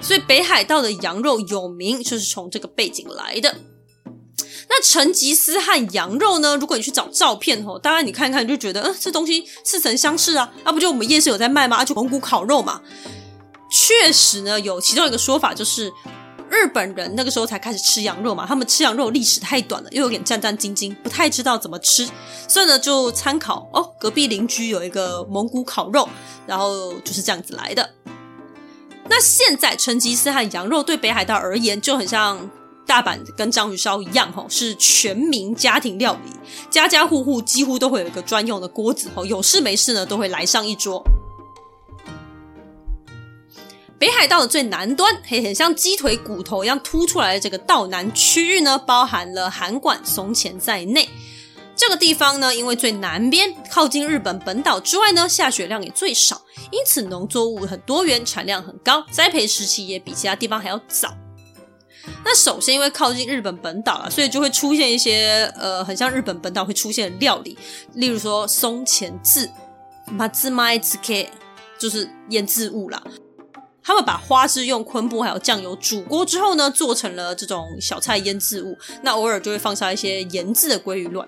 [0.00, 3.56] 所以北海道的羊肉有名，就是从这个背景来的。
[4.68, 6.56] 那成吉思汗羊肉呢？
[6.56, 11.78] 如果你去找照片吼，当然你看看就觉得，嗯，这东西似曾相识啊，啊不就我们夜市有在卖吗？
[11.78, 12.80] 啊，就蒙古烤肉嘛。
[13.70, 15.92] 确实呢，有其中一个说法，就是
[16.48, 22.08] 日本人那个时候才开始吃羊肉嘛，他们吃羊肉历史太短了，又有点战战兢兢，不太知道怎么吃，
[22.48, 26.08] 所以呢就参考哦，隔壁邻居有一个蒙古烤肉，
[26.46, 27.90] 然后就是这样子来的。
[29.08, 32.50] 那现在成吉思汗羊肉对北海道而言就很像
[32.86, 36.30] 大阪跟章鱼烧一样，吼，是全民家庭料理，
[36.70, 41.02] 家家户户几乎都会有一个专用的锅子，吼，有事没事呢都会来上一桌。
[43.98, 51.08] 北海道的最南端，嘿，很像鸡腿骨头一样凸出来的这个道南区域呢，包含了函馆、松前在内。
[51.74, 61.14] 这个地方呢，因为最南边靠近日本本岛之外呢，下雪量也最少，因此农作物很多元，产量很高，栽培时期也比其他地方还要早。
[62.24, 67.56] 那首先因为靠近日本本岛了，所以就会出现一些呃，很像日本本岛会出现的料理，
[67.94, 69.50] 例如说松前渍、
[70.10, 71.30] 马兹麦兹 K，
[71.78, 73.02] 就是腌制物啦。
[73.85, 78.77] 他们把花枝用昆布还有酱油煮过之后呢，做成了这种小菜腌制物。
[79.01, 81.27] 那偶尔就会放下一些腌制的鲑鱼卵。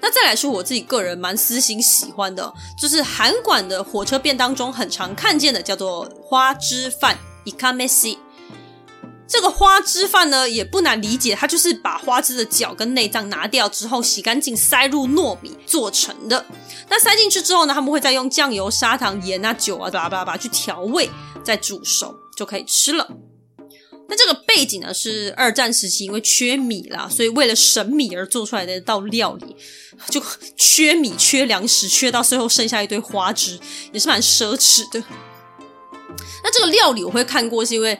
[0.00, 8.16] 那再来说我自己个人蛮私心喜欢的，就是函馆的火车便当中很常看见的，叫做花枝饭イカメシ。
[9.25, 16.45] 这个花枝饭呢，也不难理解，它就是把花枝的脚跟内脏拿掉之后，洗干净，塞入糯米做成的。
[16.89, 21.09] 那塞进去之后呢，他们会再用酱油、砂糖、盐啊、酒啊，巴拉巴去调味，
[21.43, 23.09] 再煮熟就可以吃了。
[24.09, 29.55] 那这个背景呢，是二战时期因为缺米啦，所以为了省米而做出来的一道料理，
[30.09, 30.21] 就
[30.57, 33.57] 缺米、缺粮食，缺到最后剩下一堆花枝，
[33.93, 35.01] 也是蛮奢侈的。
[36.43, 37.97] 那这个料理我会看过，是因为。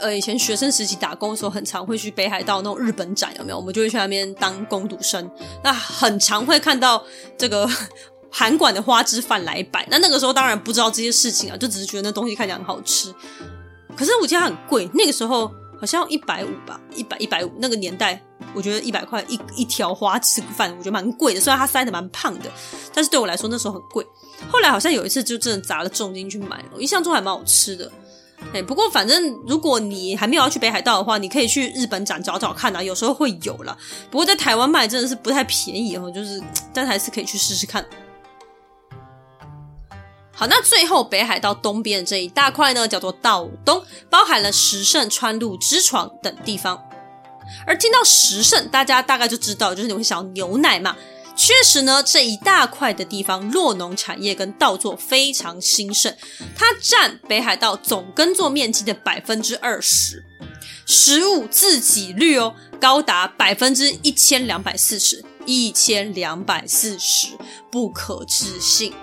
[0.00, 3.56] 呃，以前学生时期打工的时候，很常会去北海道那种日本展，有没有？
[3.56, 5.30] 我们就会去那边当工读生，
[5.62, 7.02] 那很常会看到
[7.38, 7.68] 这个
[8.30, 9.86] 韩馆的花枝饭来摆。
[9.90, 13.14] 那那个时候当然不知道这些事情啊，就只是觉得那东西看起来很好吃。
[13.96, 18.20] 可是我记得很贵，那个时候好像一百五吧，一百一百五那个年代，
[18.52, 21.40] 我觉得一百块一一条花枝饭，我觉得蛮贵的。
[21.40, 22.50] 虽然它塞的蛮胖的，
[22.92, 24.04] 但是对我来说那时候很贵。
[24.50, 27.90] 后来好像有一次就真的砸了重金去买，我印象中还蛮好吃的。
[28.52, 33.76] 哎，不过反正如果你还没有要去北海道的话，你可以去日本展找找看啊，有时候会有啦。
[34.10, 36.40] 不过在台湾卖真的是不太便宜哦，就是
[36.72, 37.84] 但还是可以去试试看。
[40.36, 46.80] 好，那最后北海道东边的这一大块呢，叫做道东，包含了石胜、川路、知床等地方。
[47.66, 50.96] 而听到石胜，大家大概就知道，就是你会想牛奶嘛。
[51.36, 56.14] 确实呢，这一大块的地方，酪农产业跟稻作非常兴盛，
[56.56, 60.24] 它占北海道总耕作面积的百分之二十，
[60.86, 67.28] 食物自给率哦高达百分之一千两百四十，一千两百四十，
[67.70, 68.94] 不可置信。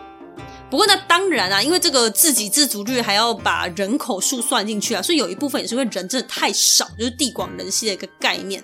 [0.69, 8.63] 不过呢，当然啊，因为这个自给自足率还要把人口数算进去啊，所以有一部分也是因为人真的太少，就是地广人稀的一个概念。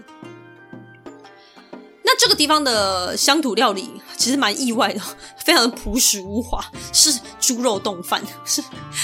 [2.10, 5.02] 那这个地方的乡土料理其实蛮意外的，
[5.44, 8.64] 非常的朴实无华，是猪肉冻饭，是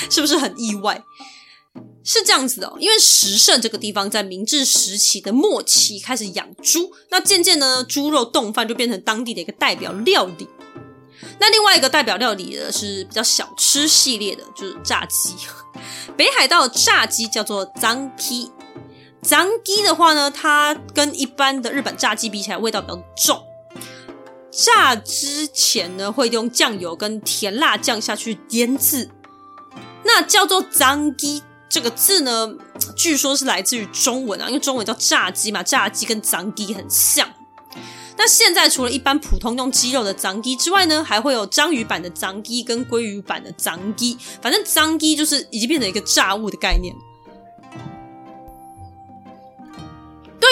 [0.09, 1.03] 是不是很意外？
[2.05, 10.47] 是这样子的，因为石胜这个地方在明治时期的末期开始养猪，那渐渐呢，猪肉冻饭就变成当地的一个代表料理。
[11.39, 15.35] 那另外一个代表料理呢，是比较小吃系列的，就是炸鸡。
[16.15, 18.49] 北海道炸鸡叫做张 k
[19.23, 23.43] 脏鸡的话呢，它跟一般的日本炸鸡比起来，味道比较重。
[24.51, 29.09] 炸之前呢，会用酱油跟甜辣酱下去腌制。
[30.03, 32.53] 那叫做脏鸡这个字呢，
[32.95, 37.27] 据说是来自于中文啊，因为中文叫炸鸡嘛，炸鸡跟脏鸡很像。
[38.15, 46.93] 那现在除了一般普通用鸡肉的脏鸡之外呢，还会有章鱼版的脏鸡跟鲑鱼版的脏鸡，反正脏鸡就是已经变成一个炸物的概念。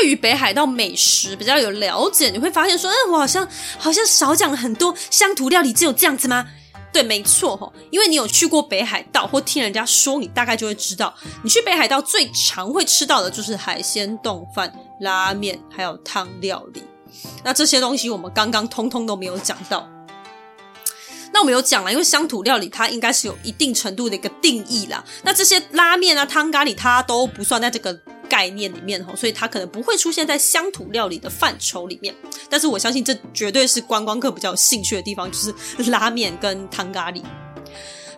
[0.01, 3.47] 对于北海道美食比较有了解，你会发现说，嗯，我好像
[3.77, 6.47] 好像少讲了很多乡土料理，只有这样子吗？
[6.91, 16.81] 对，没错哈，因为你有去过北海道，或听人家说，你大概就会知道，你去北海道最常会吃到的就是海鲜冻饭、拉面，还有汤料理。
[17.43, 19.87] 那这些东西我们刚刚通通都没有讲到。
[21.31, 25.03] 那我们有讲了，因为乡土料理它应该是有一定程度的一个定义啦。
[25.21, 27.95] 那这些拉面啊、汤咖喱，它都不算在这个。
[28.31, 32.15] 概念里面，所以它可能不会出现在乡土料理的范畴里面。
[32.49, 37.21] 但是我相信这绝对是观光客比较有兴趣的地方，就是拉面跟汤咖喱。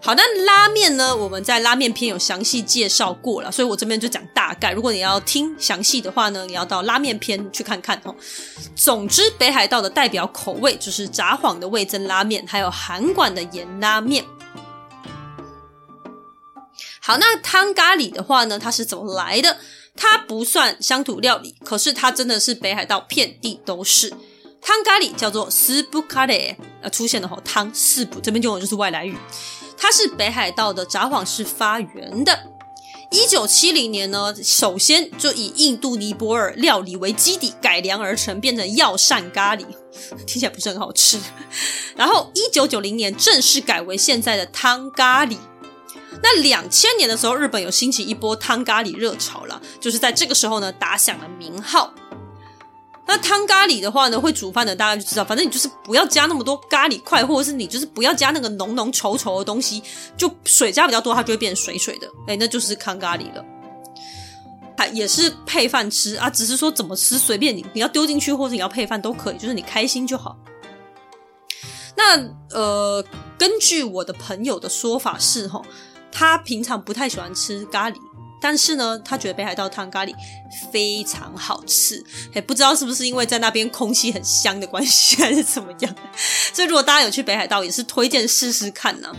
[0.06, 4.72] 好，那拉面呢，我们在拉面篇有详细介绍过了，所以我这边就讲大概。
[4.72, 8.14] 如果你要听详细的话呢，你要到拉面篇去看看哦。
[8.76, 14.24] 总之，北海道的代表口味就是札幌的味噌拉面，还有函馆的盐拉面。
[17.00, 19.58] 好，那汤咖喱的话呢，它是怎么来的？
[19.96, 24.10] 它不算乡土料理，可是它真的是北海道遍地都是
[24.62, 26.90] 汤咖喱，叫做斯布咖喱啊！
[26.90, 29.16] 出现的吼汤四不，这边就我就是外来语，
[29.78, 32.52] 它是北海道的札幌市发源的。
[33.12, 39.64] 一九七零年呢，首先就以印度尼泊尔料理为基底改良而成，变成药膳咖喱，
[40.26, 41.20] 听起来不是很好吃。
[41.96, 45.38] 然后一九九零年正式改为现在的汤咖喱。
[46.26, 51.94] 那两千年的时候，日本有兴起一波汤咖喱热潮了，就是在这个时候呢，打响了名号。
[53.06, 59.84] 那汤咖喱的话呢，会煮饭的大家就知道，反正你就是不要加那么多咖喱块，或者是你就是不要加那个浓浓稠稠的东西，
[60.16, 63.44] 就水加比较多，它就会变水水的，哎，那就是汤咖喱了。
[64.78, 70.38] 还也是配饭吃啊，只是说怎么吃随便你，你要丢进去或者你要配饭都可以，就是你开心就好。
[71.96, 72.18] 那
[72.52, 73.06] 呃，
[73.38, 75.62] 根据我的朋友的说法是齁。
[76.14, 77.96] 他平常不太喜欢吃咖喱，
[78.40, 80.14] 但是呢，他觉得北海道汤咖喱
[80.72, 82.04] 非常好吃。
[82.34, 85.96] 也不知道是不是因为在那边空气很香的关系，还是怎么样。
[86.54, 89.12] 所以如果大家有去北海道，也是推荐试试看呢、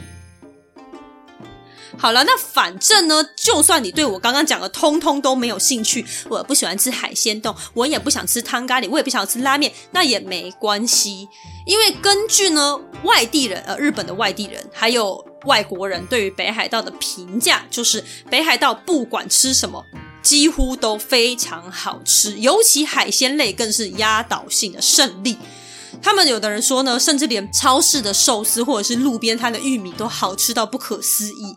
[1.97, 11.27] 好了，那反正呢，就算你对我刚刚讲的通通都没有兴趣，我不喜欢吃海鲜冻，我也不想吃汤咖喱，我也不想吃拉面，那也没关系，
[11.65, 19.83] 因为根据呢外地人，呃，日本的外地人还有外国人对于北海道的评价，就是北海道不管吃什么，
[20.23, 25.39] 几乎都非常好吃，尤其海鲜类更是压倒性的胜利。
[26.03, 31.57] 他们有的人说呢，甚至连超市的寿司或者是路边摊的玉米都好吃到不可思议。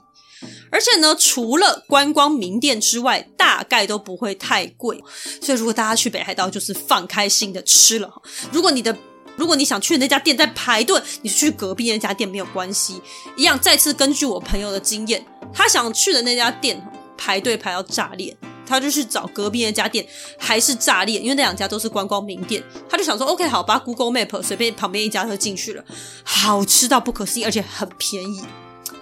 [0.71, 5.03] 而且呢，除了观光名店之外，大概都不会太贵。
[5.41, 8.09] 所以，如果大家去北海道，就是放开心的吃了。
[8.51, 8.95] 如果你的
[9.35, 12.99] 如果你想去的那家店在排队，你去隔壁那家店没有关系。
[13.35, 15.23] 一样，再次根据我朋友的经验，
[15.53, 16.81] 他想去的那家店
[17.15, 18.35] 排队排到炸裂，
[18.65, 20.03] 他就去找隔壁那家店，
[20.39, 22.63] 还是炸裂，因为那两家都是观光名店。
[22.89, 25.85] 他就想说，OK，好吧，Google Map 随便旁边一家就进去了，
[26.23, 28.41] 好吃到不可思议，而且很便宜，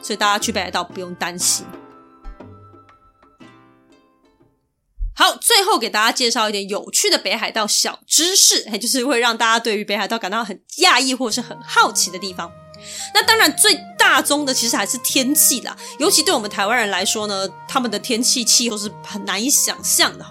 [0.06, 1.66] 所以大家去北海道不用担心。
[5.16, 12.52] 好，最后给大家介绍一点有趣的北海道小知识，嘿，就是会让大家对于北海道感到很讶异或者是很好奇的地方。
[13.16, 20.24] 那当然，最大宗的其实还是天气啦，尤其对我们台湾人来说呢，他们的天气气候是很难以想象的。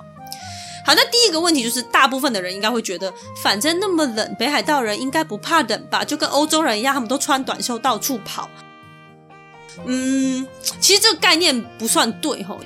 [0.86, 3.12] 好，那第一个问题就是，大部分的人应该会觉得，
[3.42, 6.04] 反正那么冷，北海道人应该不怕冷吧？
[6.04, 8.48] 就跟欧洲人一样，他们都穿短袖到处跑。
[9.84, 10.46] 嗯，
[10.80, 12.60] 其实这个概念不算对吼。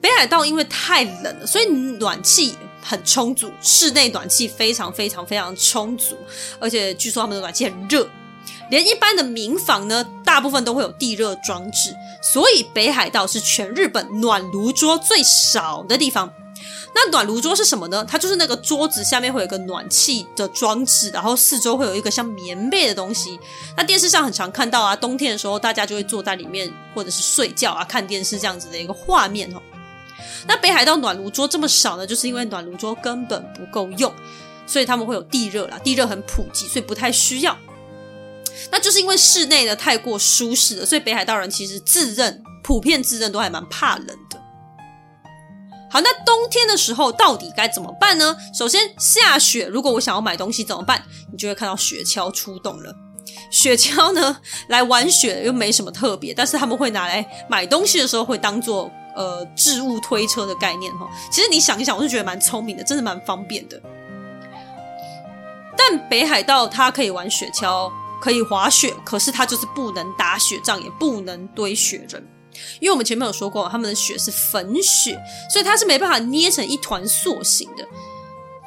[0.00, 6.14] 北海道因为太冷了，所以暖气很充足，室内暖气非常非常非常充足，
[6.60, 8.06] 而且据说他们的暖气很热，
[8.70, 16.30] 连一般的民房呢，大部分都会有地热装置，所以北海道是全日本暖炉桌最少的地方。
[16.94, 18.04] 那暖炉桌是什么呢？
[18.08, 23.38] 它就是那个桌子下面会有一个暖气的装置，然后四周会有一个像棉被的东西。
[23.76, 29.60] 那电视上很常看到啊，冬天的时候大家就会坐在里面，或者是睡觉啊、看电视这样子的一个画面哦。
[30.46, 34.12] 那北海道暖炉桌这么少呢，就是因为暖炉桌根本不够用，
[34.66, 37.56] 所以他们会有地热啦，地热很普及，所以不太需要。
[38.70, 44.40] 那就是因为室内的太过舒适了，所以北海道人其实自认普遍自认都还蛮怕冷的。
[45.94, 48.36] 好，那冬天的时候到底该怎么办呢？
[48.52, 51.00] 首先下雪，如果我想要买东西怎么办？
[51.30, 52.92] 你就会看到雪橇出动了。
[53.48, 58.90] 雪橇呢，来玩雪又没什么特别，但是他们会拿来买东西的时候会当做。
[59.16, 63.80] 呃，置物推车的概念哈，其实你想一想，我是觉得蛮聪明的，真的蛮方便的。
[65.76, 67.88] 但北海道它可以玩雪橇，
[68.20, 72.26] 可以滑雪，可是它就是不能打雪仗，也不能堆雪人，
[72.80, 75.18] 因为我们前面有说过，他们的雪是粉雪，
[75.50, 77.86] 所以它是没办法捏成一团塑形的。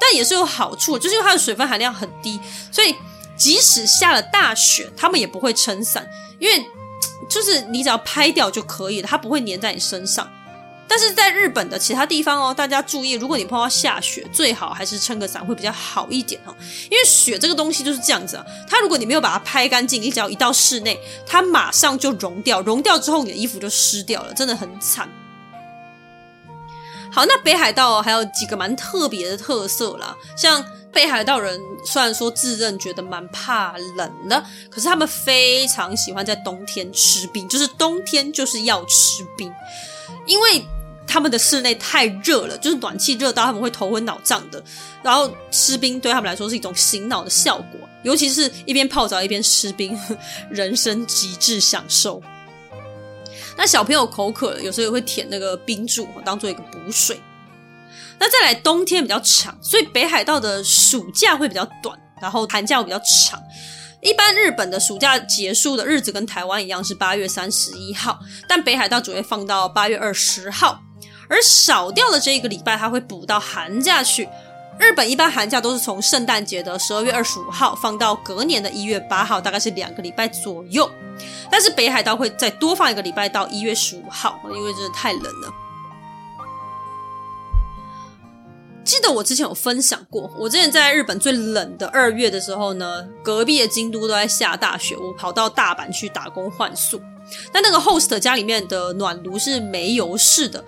[0.00, 2.38] 但也是有好处，就是因为它的水分含量很低，
[2.70, 2.94] 所以
[3.36, 6.08] 即使下了大雪，他们也不会撑伞，
[6.38, 6.64] 因为
[7.28, 10.30] 就是你只要拍掉就可以了，它不会粘在你身上。
[10.90, 16.56] 但是在日本的其他地方哦，大家注意，如果你碰到下雪，最好还是撑个伞会比较好一点哦。
[16.90, 25.06] 因为雪这个东西就是这样子啊，它如果你没有把它拍干净，你只要一到室内，它马上就融掉，融掉之后你的衣服就湿掉了，真的很惨。
[27.12, 39.52] 好，那北海道还有几个蛮特别的特色啦，像北海道人虽然说自认觉得蛮怕冷的，可是他们非常喜欢在冬天吃冰，就是冬天就是要吃冰，
[40.26, 40.64] 因为。
[41.08, 44.62] 他们的室内太热了，就是暖气热到他们会头昏脑胀的。
[45.02, 49.98] 然后吃冰对他们来说是一种醒脑的效果，尤其是一边泡澡一边吃冰，
[50.50, 52.22] 人生极致享受。
[53.56, 57.18] 那小朋友口渴了，有时候也会舔那个冰柱，当做一个补水。
[58.20, 63.42] 那再来冬天比较长，所以北海道的暑假会比较短，然后寒假会比较长。
[64.00, 70.80] 一般日本的暑假结束的日子跟台湾一样是八月三十一号，但北海道只会放到八月二十号。
[71.28, 74.28] 而少掉的这一个礼拜，它会补到寒假去。
[74.78, 80.88] 日本一般寒假都是从圣诞节的十二月二十五号放到隔年的一月八号，大概是两个礼拜左右。
[81.50, 85.52] 但是北海道会再多放一个礼拜到一月十五号，因为真的太冷了。
[88.84, 97.00] 记得我之前有分享过，我之前在日本最冷的二月的时候呢，隔壁的京都都在下大雪，我跑到大阪去打工换宿。
[97.52, 100.64] 但那个 host 家里面的暖炉是煤油式的。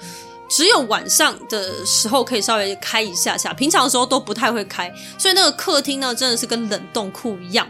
[0.51, 7.67] 只有晚上的时候可以稍微开一下下，平常的时候都不太会开，所以那个客厅呢，真的是跟冷冻库一样。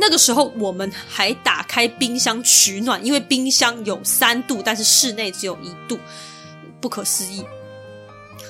[0.00, 5.98] 那个时候我们还打开冰箱取暖，因为冰箱有三度，但是室内只有一度，
[6.80, 7.44] 不可思议。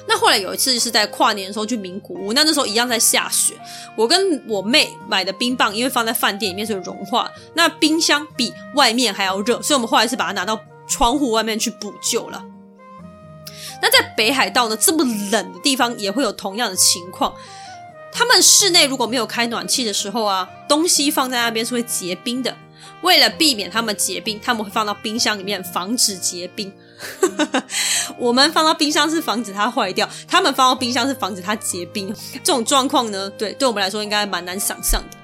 [0.09, 3.55] 那后来有一次是在跨年的时候去名古屋，那那时候一样在下雪，
[3.97, 12.45] 我跟我妹买的冰棒，因为放在饭店里面所以融化，那冰箱比外面还要热，所以我们后来是把它拿到窗户外面去补救了。
[13.83, 17.33] 那在北海道呢，这么冷的地方也会有同样的情况。
[18.13, 22.57] 他们室内如果没有开暖气的时候啊，东西放在那边是会结冰的。
[23.03, 26.73] 为了避免他们结冰，他们会放到冰箱里面防止结冰。
[28.17, 32.15] 我们放到冰箱是防止它坏掉，他们放到冰箱是防止它结冰。
[32.43, 35.17] 这种状况呢，对，对我们来说应该蛮难想象的。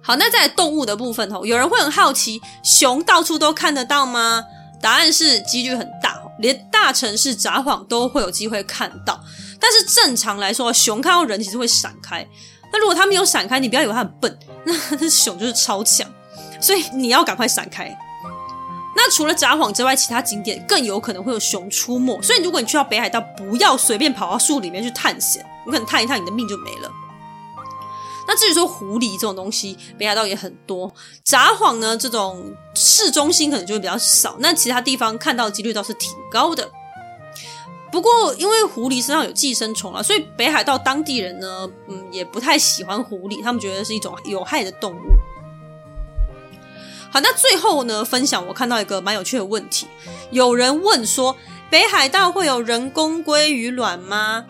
[0.00, 4.42] 好，那在动物的部分吼，有人会很好奇，熊到处都看得到吗？
[4.80, 6.16] 答案是几率很大。
[6.38, 9.20] 连大城市札幌都会有机会看到，
[9.58, 12.24] 但是正常来说，熊看到人其实会闪开。
[12.72, 16.08] 那如果它没有闪开，你不要以为它很笨， 那那熊就是超强，
[16.60, 17.92] 所以你要赶快闪开。
[18.94, 26.92] 那除了札幌之外，其他景点更有可能会有熊出没，所以如果你去到北海道，不要随便跑到树里面去探险，有可能探一探，你的命就没了。
[28.28, 30.92] 那至于说狐狸这种东西，北海道也很多，
[31.24, 36.70] 札幌呢这种市中心可能就会比较少，那其他地方看到的几率倒是挺高的。
[37.90, 44.98] 不过因为狐狸身上有寄生虫啊，所以北海道当地人呢，嗯，也不太喜欢狐狸，他们觉得是一种有害的动物。
[47.10, 49.86] 好，那最后呢，分享我看到一个蛮有趣的问题，
[50.30, 51.34] 有人问说，
[51.70, 54.44] 北海道会有人工鲑鱼卵吗？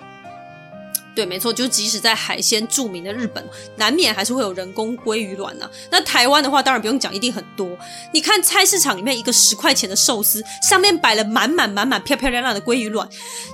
[1.18, 3.44] 对，没错，就即使在海鲜著名的日本，
[3.74, 7.76] 难免还是会有人工鲑鱼卵呢、那台湾的话，当然不用讲，一定很多。
[8.14, 13.08] 你看菜市场里面一个十块钱的寿司，上面摆了满满满满漂漂亮亮的鲑鱼卵，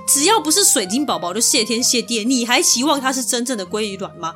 [0.07, 2.23] 只要不是水晶宝宝，就谢天谢地。
[2.23, 4.35] 你还期望它是真正的鲑鱼卵吗？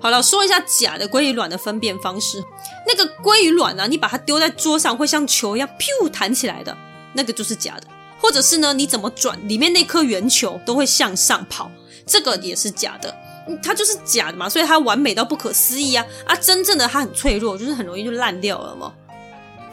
[0.00, 2.42] 好了，说一下假的鲑鱼卵的分辨方式。
[2.84, 6.76] 那个鲑鱼卵呢、啊，你把它丢在桌上会像球一样噗弹起来的，
[7.12, 7.86] 那个就是假的。
[8.18, 11.70] 或者是呢，你怎么转，里面那颗圆球都会向上跑。
[12.06, 13.14] 这个也是假的，
[13.62, 16.04] 它就是假的嘛，所以它完美到不可思议啊！
[16.26, 18.92] 啊，真正的它很脆弱，就是很容易就烂掉了嘛。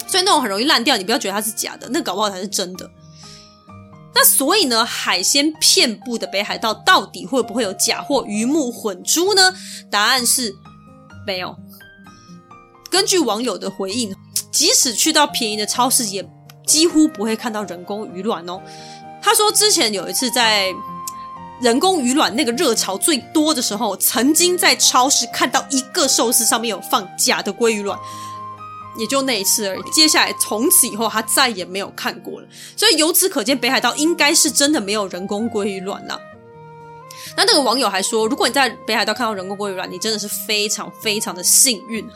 [0.07, 2.89] 所以那种很容易烂掉，你不要觉得它是假的，那搞不好才是真的。
[4.13, 9.53] 那所以呢，海鲜遍布的北海道到底会不会有假货鱼目混珠呢？
[9.89, 10.55] 答案是
[11.25, 11.55] 没有。
[12.89, 14.15] 根据网友的回应，
[14.51, 16.27] 即使去到便宜的超市，也
[16.65, 18.61] 几乎不会看到人工鱼卵哦。
[19.21, 20.73] 他说之前有一次在。
[21.62, 27.99] 人工鱼卵那个热潮最多的时候，曾经在超市看到一个寿司上面有放假的鲑鱼卵，
[28.97, 29.82] 也就那一次而已。
[29.91, 32.47] 接下来从此以后，他再也没有看过了。
[32.78, 36.20] 所以由此可见，北海道应该是真的没有人工鲑鱼卵了。
[37.36, 42.07] 那那个网友还说，如果你在北海道看到人工鲑鱼卵，你真的是非常非常的幸运。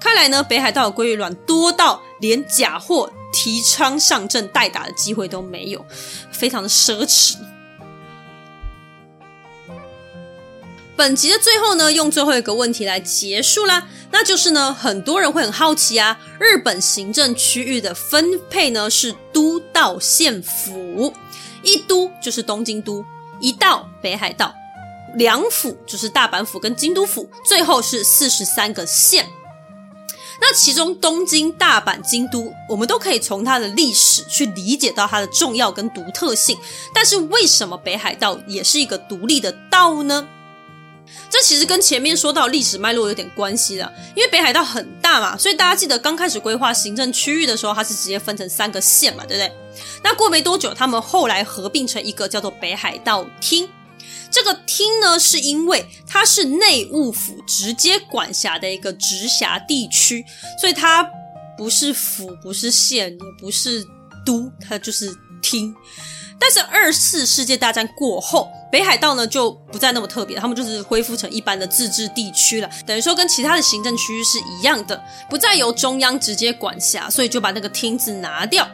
[0.00, 5.84] 看来呢，北海道的鲑鱼卵多到连假货提枪上阵代打的机会都没有，
[6.32, 7.34] 非常的奢侈。
[11.02, 21.12] 本集的最后呢，用最后一个问题来结束啦，那就是呢，很多人会很好奇啊，日本行政区域的分配呢是都道县府，
[21.64, 23.04] 一都就是东京都，
[23.40, 24.54] 一道北海道，
[25.16, 29.26] 两府就是大阪府跟京都府，最后是四十三个县。
[30.40, 36.56] 那其中东京、大阪、京都，我们都可以从它的历史去理解到它的重要跟独特性，
[36.94, 40.28] 但是为什么北海道也是一个独立的道呢？
[41.30, 49.52] 这其实跟前面说到历史脉络有点关系的，因为北海道很大嘛，所以大家记得刚开始规划行政区域的时候，它是直接分成三个县嘛，对不对？
[50.04, 53.68] 那过没多久，他们后来合并成一个叫做北海道厅。
[54.30, 60.24] 这个厅呢，是因为它是内务府直接管辖的一个直辖地区，
[60.60, 61.06] 所以它
[61.56, 63.84] 不是府，不是县，也不是
[64.24, 65.74] 都，它就是厅。
[66.38, 78.66] 但是二次世界大战过后，北海道呢就不再那么特别，他们就是恢复成一般的自治地区了，等于说跟其他的行政区域是一样的，不再由中央直接管辖，所以就把那个厅字拿掉。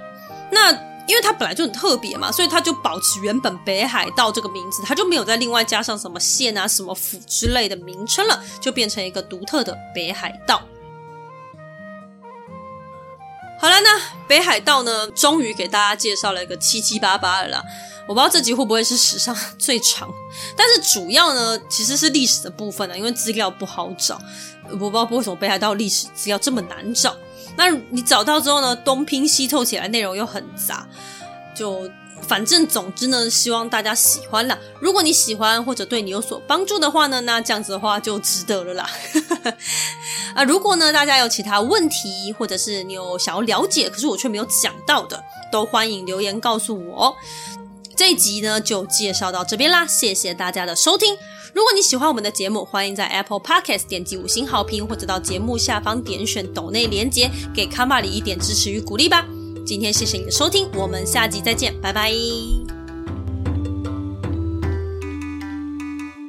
[0.50, 0.72] 那
[1.06, 10.62] 因为它本来就很特别嘛，所以它就保持原本北海道这个名字，它就没有再另外加上什么县啊、什么府之类的名称了，就变成一个独特的北海道。
[13.58, 17.64] 好了，那北海道呢，终于给大家介绍了一个七七八八的了啦。
[18.06, 20.08] 我不知道这集会不会是史上最长，
[20.56, 24.20] 但是主要呢，其实是历史的部分呢，因为资料不好找。
[24.70, 27.16] 我不知道为什么北海道历史资料这么难找。
[27.56, 30.86] 那你找到之后呢，东拼西凑起来，内容又很杂，
[31.54, 31.90] 就。
[32.26, 34.58] 反正总之呢，希望大家喜欢啦。
[34.80, 38.90] 如果你喜欢或者对你有所帮助的话呢，那这样子的话就值得了啦。
[40.34, 47.14] 啊，如果呢大家有其他问题，或者是你有想要了解，可是我却没有讲到的，都欢迎留言告诉我哦。
[47.96, 51.16] 这一集呢就介绍到这边啦，谢谢大家的收听。
[51.54, 59.26] 如果你喜欢我们的节目，欢迎在 Apple Podcast 点击五星好评，或者到节目下方点选抖内连接，给卡玛里一点支持与鼓励吧。
[59.68, 62.10] 今天谢谢你的收听，我们下集再见，拜拜。